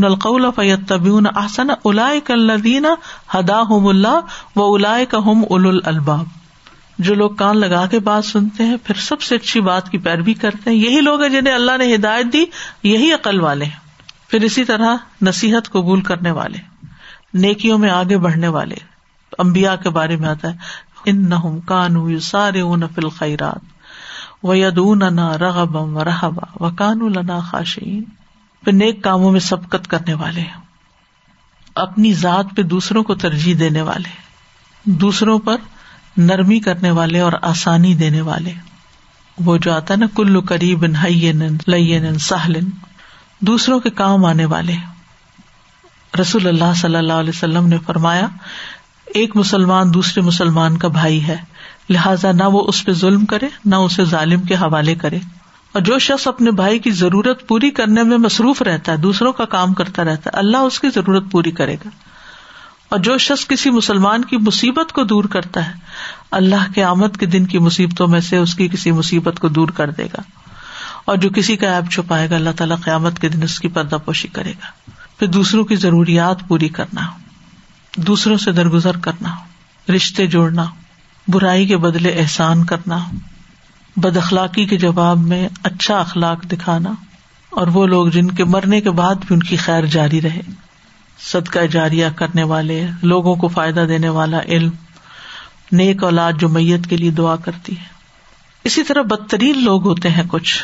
[0.04, 2.86] القول فیت طبیون احسن الادین
[3.34, 4.20] ہدا ہم اللہ
[4.56, 6.26] و الا ہم اول الباب
[7.00, 10.34] جو لوگ کان لگا کے بات سنتے ہیں، پھر سب سے اچھی بات کی پیروی
[10.34, 12.46] کرتے ہیں۔ یہی لوگ ہیں جنہیں اللہ نے ہدایت دی،
[12.84, 13.80] یہی عقل والے ہیں۔
[14.28, 16.58] پھر اسی طرح نصیحت قبول کرنے والے،
[17.34, 18.76] نیکیوں میں آگے بڑھنے والے۔
[19.40, 20.58] امبیا کے بارے میں آتا ہے
[21.06, 23.62] ان نہ کانو سارے اون فل خیرات
[24.46, 28.04] و یدون رغبم و رحبا و کانو لنا خاشین
[28.64, 30.44] پھر نیک کاموں میں سبقت کرنے والے
[31.76, 34.10] اپنی ذات پہ دوسروں کو ترجیح دینے والے
[34.84, 35.56] دوسروں پر
[36.18, 38.54] نرمی کرنے والے اور آسانی دینے والے
[39.46, 40.86] وہ جو آتا نا، کلو قریب
[41.68, 42.70] لین، سہلن،
[43.40, 44.76] دوسروں کے کام آنے والے
[46.22, 48.28] رسول اللہ صلی اللہ علیہ وسلم نے فرمایا،
[49.06, 51.38] ایک مسلمان دوسرے مسلمان کا بھائی ہے،
[51.90, 55.20] لہذا نہ وہ اس پہ ظلم کرے، نہ اسے ظالم کے حوالے کرے۔
[55.74, 59.46] اور جو شخص اپنے بھائی کی ضرورت پوری کرنے میں مصروف رہتا ہے، دوسروں کا
[59.46, 61.90] کام کرتا رہتا ہے، اللہ اس کی ضرورت پوری کرے گا۔
[62.90, 65.74] اور جو شخص کسی مسلمان کی مصیبت کو دور کرتا ہے،
[66.32, 69.68] اللہ کے آمد کے دن کی مصیبتوں میں سے اس کی کسی مصیبت کو دور
[69.68, 70.22] کر دے گا۔
[71.06, 73.96] اور جو کسی کا ایپ چھپائے گا، اللہ تعالیٰ قیامت کے دن اس کی پردہ
[74.06, 77.02] پوشی کرے گا۔ پھر دوسروں کی ضروریات پوری کرنا،
[77.98, 79.30] دوسروں سے درگزر کرنا،
[79.96, 80.66] رشتے جوڑنا،
[81.28, 83.00] برائی کے بدلے احسان کرنا
[83.98, 86.94] بد اخلاقی کے جواب میں اچھا اخلاق دکھانا
[87.50, 90.42] اور وہ لوگ جن کے مرنے کے بعد بھی ان کی خیر جاری رہے۔
[91.20, 94.70] صدقہ جاریہ کرنے والے، لوگوں کو فائدہ دینے والا علم،
[95.72, 97.84] نیک اولاد جو میت کے لیے دعا کرتی ہے۔
[98.64, 100.64] اسی طرح بدترین لوگ ہوتے ہیں کچھ۔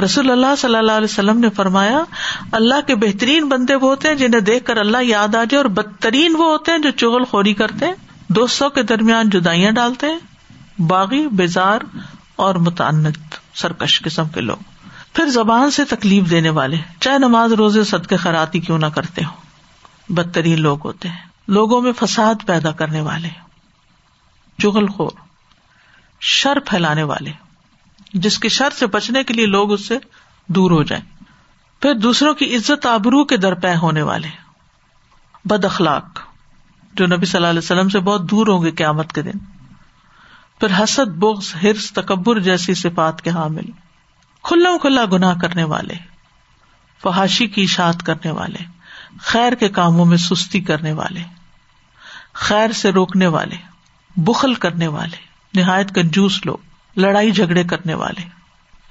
[0.00, 1.98] رسول اللہ صلی اللہ علیہ وسلم نے فرمایا،
[2.52, 5.64] اللہ کے بہترین بندے وہ ہوتے ہیں جنہیں دیکھ کر اللہ یاد آ جائے اور
[5.64, 7.94] بدترین وہ ہوتے ہیں جو چغل خوری کرتے ہیں۔
[8.28, 10.18] دوستوں کے درمیان جدائیاں ڈالتے ہیں،
[10.82, 11.78] باغی بیزار
[12.40, 13.18] اور متعنت،
[13.54, 14.56] سرکش قسم کے لوگ۔
[15.14, 19.36] پھر زبان سے تکلیف دینے والے، چاہے نماز، روزے، صدقے خراتی کیوں نہ کرتے ہوں۔
[20.12, 23.28] بدترین لوگ ہوتے ہیں۔ لوگوں میں فساد پیدا کرنے والے۔
[24.58, 25.10] جغل خور،
[26.20, 27.32] شر پھیلانے والے۔
[28.14, 29.98] جس کے شر سے بچنے کے لیے لوگ اس سے
[30.46, 31.24] دور ہو جائیں۔
[31.82, 34.28] پھر دوسروں کی عزت آبرو کے درپے ہونے والے۔
[35.44, 36.20] بد اخلاق،
[36.94, 39.59] جو نبی صلی اللہ علیہ وسلم سے بہت دور ہوں گے قیامت کے دن۔
[40.60, 43.70] پھر حسد، بغض ہرس تکبر جیسی صفات کے حامل،
[44.42, 45.94] کھلا کھلا گنا کرنے والے،
[47.02, 48.64] فحاشی کی اشاعت کرنے والے،
[49.20, 51.22] خیر کے کاموں میں سستی کرنے والے،
[52.32, 53.56] خیر سے روکنے والے،
[54.16, 55.16] بخل کرنے والے،
[55.54, 56.56] نہایت کنجوس لوگ،
[56.96, 58.28] لڑائی جھگڑے کرنے والے۔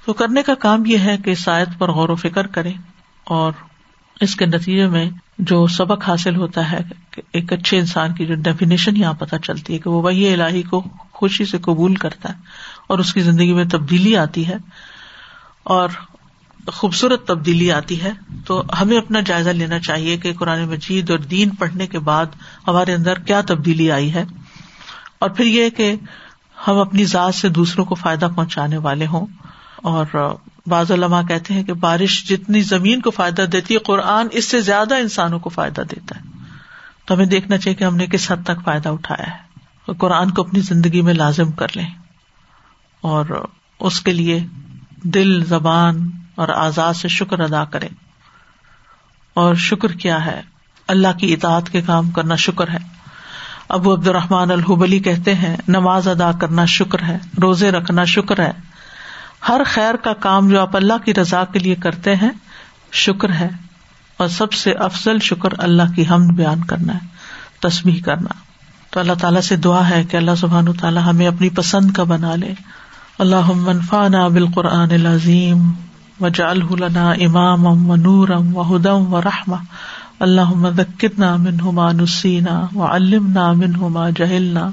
[0.04, 2.72] تو کرنے کا کام یہ ہے کہ شاید پر غور و فکر کرے
[3.24, 3.52] اور
[4.20, 6.78] اس کے نتیجے میں جو سبق حاصل ہوتا ہے
[7.10, 10.62] کہ ایک اچھے انسان کی جو ڈیفینیشن یہاں پتہ چلتی ہے کہ وہ وہی الہی
[10.62, 10.84] کو
[11.20, 12.34] خوشی سے قبول کرتا ہے
[12.86, 14.56] اور اس کی زندگی میں تبدیلی آتی ہے
[15.62, 15.88] اور
[16.72, 18.10] خوبصورت تبدیلی آتی ہے،
[18.46, 22.26] تو ہمیں اپنا جائزہ لینا چاہیے کہ قرآن مجید اور دین پڑھنے کے بعد
[22.68, 24.24] ہمارے اندر کیا تبدیلی آئی ہے۔
[25.18, 25.94] اور پھر یہ کہ
[26.68, 29.26] ہم اپنی ذات سے دوسروں کو فائدہ پہنچانے والے ہوں۔
[29.76, 30.34] اور
[30.66, 34.60] بعض علماء کہتے ہیں کہ بارش جتنی زمین کو فائدہ دیتی ہے، قرآن اس سے
[34.60, 36.44] زیادہ انسانوں کو فائدہ دیتا ہے۔
[37.04, 39.49] تو ہمیں دیکھنا چاہیے کہ ہم نے کس حد تک فائدہ اٹھایا ہے۔
[39.98, 41.86] قرآن کو اپنی زندگی میں لازم کر لیں
[43.00, 43.46] اور
[43.80, 44.46] اس کے لیے
[45.02, 47.88] دل، زبان اور آزاد سے شکر ادا کرے
[49.34, 50.42] اور شکر کیا ہے؟
[50.88, 52.78] اللہ کی اطاعت کے کام کرنا شکر ہے۔
[53.68, 58.52] ابو عبد الرحمان الحبلی کہتے ہیں، نماز ادا کرنا شکر ہے، روزے رکھنا شکر ہے۔
[59.48, 62.30] ہر خیر کا کام جو آپ اللہ کی رضا کے لیے کرتے ہیں،
[62.92, 63.48] شکر ہے۔
[64.16, 67.06] اور سب سے افضل شکر اللہ کی ہم بیان کرنا ہے
[67.60, 68.49] تصویر کرنا۔
[68.90, 72.36] تو اللہ تعالیٰ سے دعا ہے کہ اللہ سبحان تعالیٰ ہمیں اپنی پسند کا بنا
[72.36, 72.54] لے۔
[73.18, 75.72] اللہ منفانا بالقرآن العظیم
[76.20, 79.54] و جالنا امام و نورم و ہدم و رحم
[80.20, 84.70] اللہ ذکرنا منہما نسینا و علمنا منہما جہلنا۔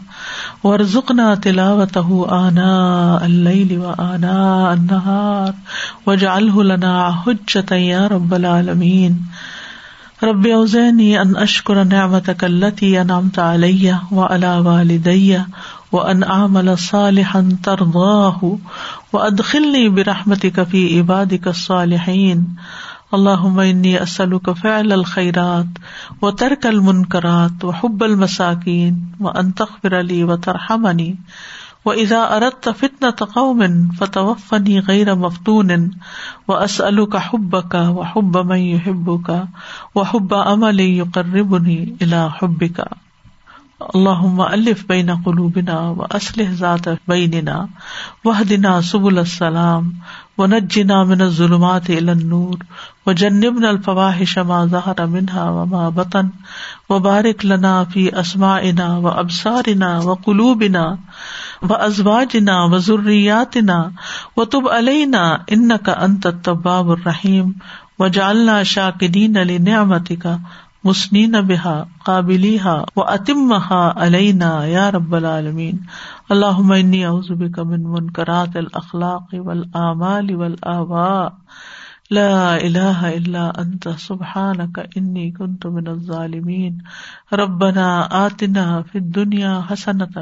[0.63, 5.51] ورزقنا تلاوته آناء الليل وآناء النهار
[6.07, 9.11] واجعله لنا حجة يا رب العالمين
[10.23, 15.41] رب اوزینی ان اشکر نعمتك التي انعمت علي وعلى والدي
[15.91, 18.57] وان اعمل صالحا ترضاه
[19.13, 22.43] وادخلني برحمتك في عبادك الصالحين
[23.11, 25.79] اللہ انی اسلک فعل الخیرات
[26.21, 30.23] و ترک المنکرات و حب المساکین و انتخر علی
[31.87, 35.71] و ترحمنی ارت اذا اردت فتنة قوم فتوفنی غیر مفتون
[36.47, 39.43] و اسلو کا حب کا و حب میں من کا
[39.95, 42.83] و حب عمل یقربنی الا حب کا
[43.79, 47.65] اللہ الف بین قلوبنا و اسلح ذات بیننا
[48.25, 49.89] وحدنا سبل السلام
[50.37, 52.57] و نجنا من الظلمات الى النور
[53.07, 56.31] و جنبنا الفواحش ما ظهر منها وما بطن
[56.89, 60.97] و بارک لنا فی اسماعنا و ابصارنا و قلوبنا
[61.61, 62.79] و ازواجنا و
[65.89, 67.61] انت التواب الرحیم
[67.99, 70.39] و جعلنا شاکرین لنعمتک
[70.83, 75.77] مسنین بحا قابلی ہا و اتم ہا علینا یا رب العالمین۔
[76.29, 81.27] اللہ انی اعوذ بک من منکرات الاخلاق والآمال والآباء
[82.11, 86.77] لا الہ الا انت، سبحانک انی کنت من الظالمین۔
[87.31, 90.21] ربنا آتنا فی الدنیا حسنتا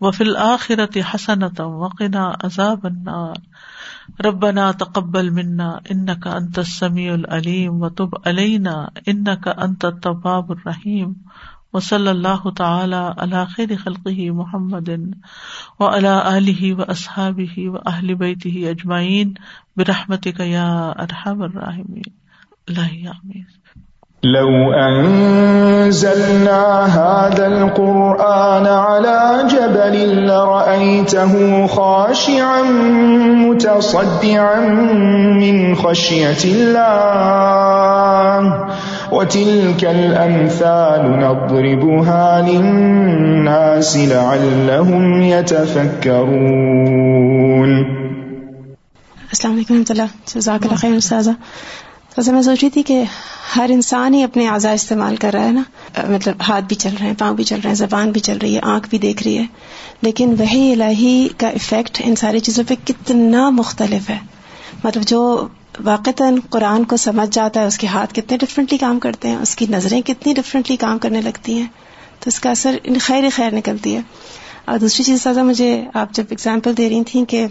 [0.00, 3.34] وفی الآخرة حسنتا وقنا عذاب النار۔
[4.24, 8.74] ربنا تقبل منا ان کا انت سمیع العلیم و تب علینا
[9.06, 11.12] ان کا انت طباب الرحیم
[11.72, 14.88] و صلی اللہ تعالی علی خیر خلقه محمد
[15.80, 19.34] و علی علیہ و اصحابہ و اہل بیتہ اجمعین
[19.76, 22.10] برحمتک یا ارحم الراحمین.
[22.68, 23.63] اللہ آمین.
[24.24, 32.62] لو أنزلنا هذا القرآن على جبل لرأيته خاشعا
[33.48, 34.60] متصدعا
[35.40, 37.04] من خشية الله
[39.12, 46.44] وتلك الأمثال نضربها للناس لعلهم يتفكرون.
[49.32, 50.08] السلام علیکم و رحمۃ اللہ.
[50.34, 51.30] جزاک اللہ خیر، استاذہ.
[52.14, 53.04] تو میں سوچ رہی تھی کہ
[53.56, 55.62] ہر انسان ہی اپنے اعضاء استعمال کر رہا ہے نا۔
[56.08, 58.54] مطلب ہاتھ بھی چل رہے ہیں، پاؤں بھی چل رہے ہیں، زبان بھی چل رہی
[58.54, 59.44] ہے، آنکھ بھی دیکھ رہی ہے۔
[60.02, 64.18] لیکن وہی الہی کا افیکٹ ان ساری چیزوں پہ کتنا مختلف ہے۔
[64.84, 65.48] مطلب جو
[65.84, 69.56] واقعتاً قرآن کو سمجھ جاتا ہے، اس کے ہاتھ کتنے ڈفرینٹلی کام کرتے ہیں، اس
[69.56, 71.66] کی نظریں کتنی ڈفرینٹلی کام کرنے لگتی ہیں۔
[72.20, 74.00] تو اس کا اثر خیر خیر نکلتی ہے۔
[74.64, 77.46] اور دوسری چیز سازا، مجھے آپ جب اگزامپل دے رہی تھیں کہ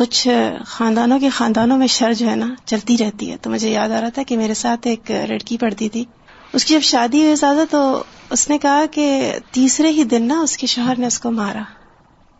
[0.00, 0.28] کچھ
[0.66, 4.00] خاندانوں کے خاندانوں میں شر جو ہے نا چلتی رہتی ہے۔ تو مجھے یاد آ
[4.00, 6.04] رہا تھا کہ میرے ساتھ ایک لڑکی پڑھتی تھی۔
[6.52, 10.40] اس کی جب شادی ہوئی زیادہ تو اس نے کہا کہ تیسرے ہی دن نا
[10.40, 11.62] اس کے شوہر نے اس کو مارا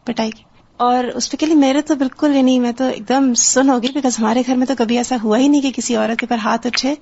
[0.05, 0.43] پٹائی کی۔
[0.77, 3.89] اور اس پہ کہ میرے تو بالکل ہی نہیں میں تو ایک دم سن ہوگی
[3.95, 6.39] بیکاز ہمارے گھر میں تو کبھی ایسا ہوا ہی نہیں کہ کسی عورت کے پر
[6.39, 6.95] ہاتھ اٹھے۔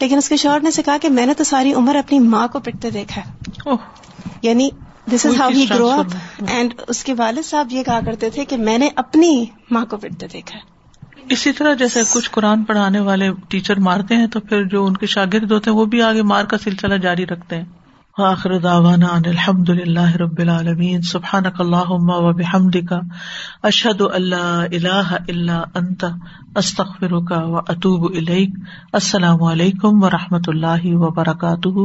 [0.00, 2.48] لیکن اس کے شوہر نے سے کہا کہ میں نے تو ساری عمر اپنی ماں
[2.48, 3.70] کو پٹتے دیکھا ہے۔
[4.42, 4.68] یعنی
[5.06, 6.14] دس is how he grow up
[6.48, 9.32] and اس کے والد صاحب یہ کہا کرتے تھے کہ میں نے اپنی
[9.70, 10.58] ماں کو پٹتے دیکھا
[11.30, 15.06] اسی طرح جیسے کچھ قرآن پڑھانے والے ٹیچر مارتے ہیں تو پھر جو ان کے
[15.06, 17.64] شاگرد ہوتے ہیں وہ بھی آگے مار کا سلسلہ جاری رکھتے ہیں
[18.16, 23.00] آخر داوانا الحمد للہ رب العالمین سبحان اللہ و بحمد کا
[23.62, 26.04] اشد اللہ اللہ اللہ انت
[26.54, 28.06] استخر کا و اطوب
[28.92, 31.78] السلام علیکم و رحمۃ اللہ وبرکاتہ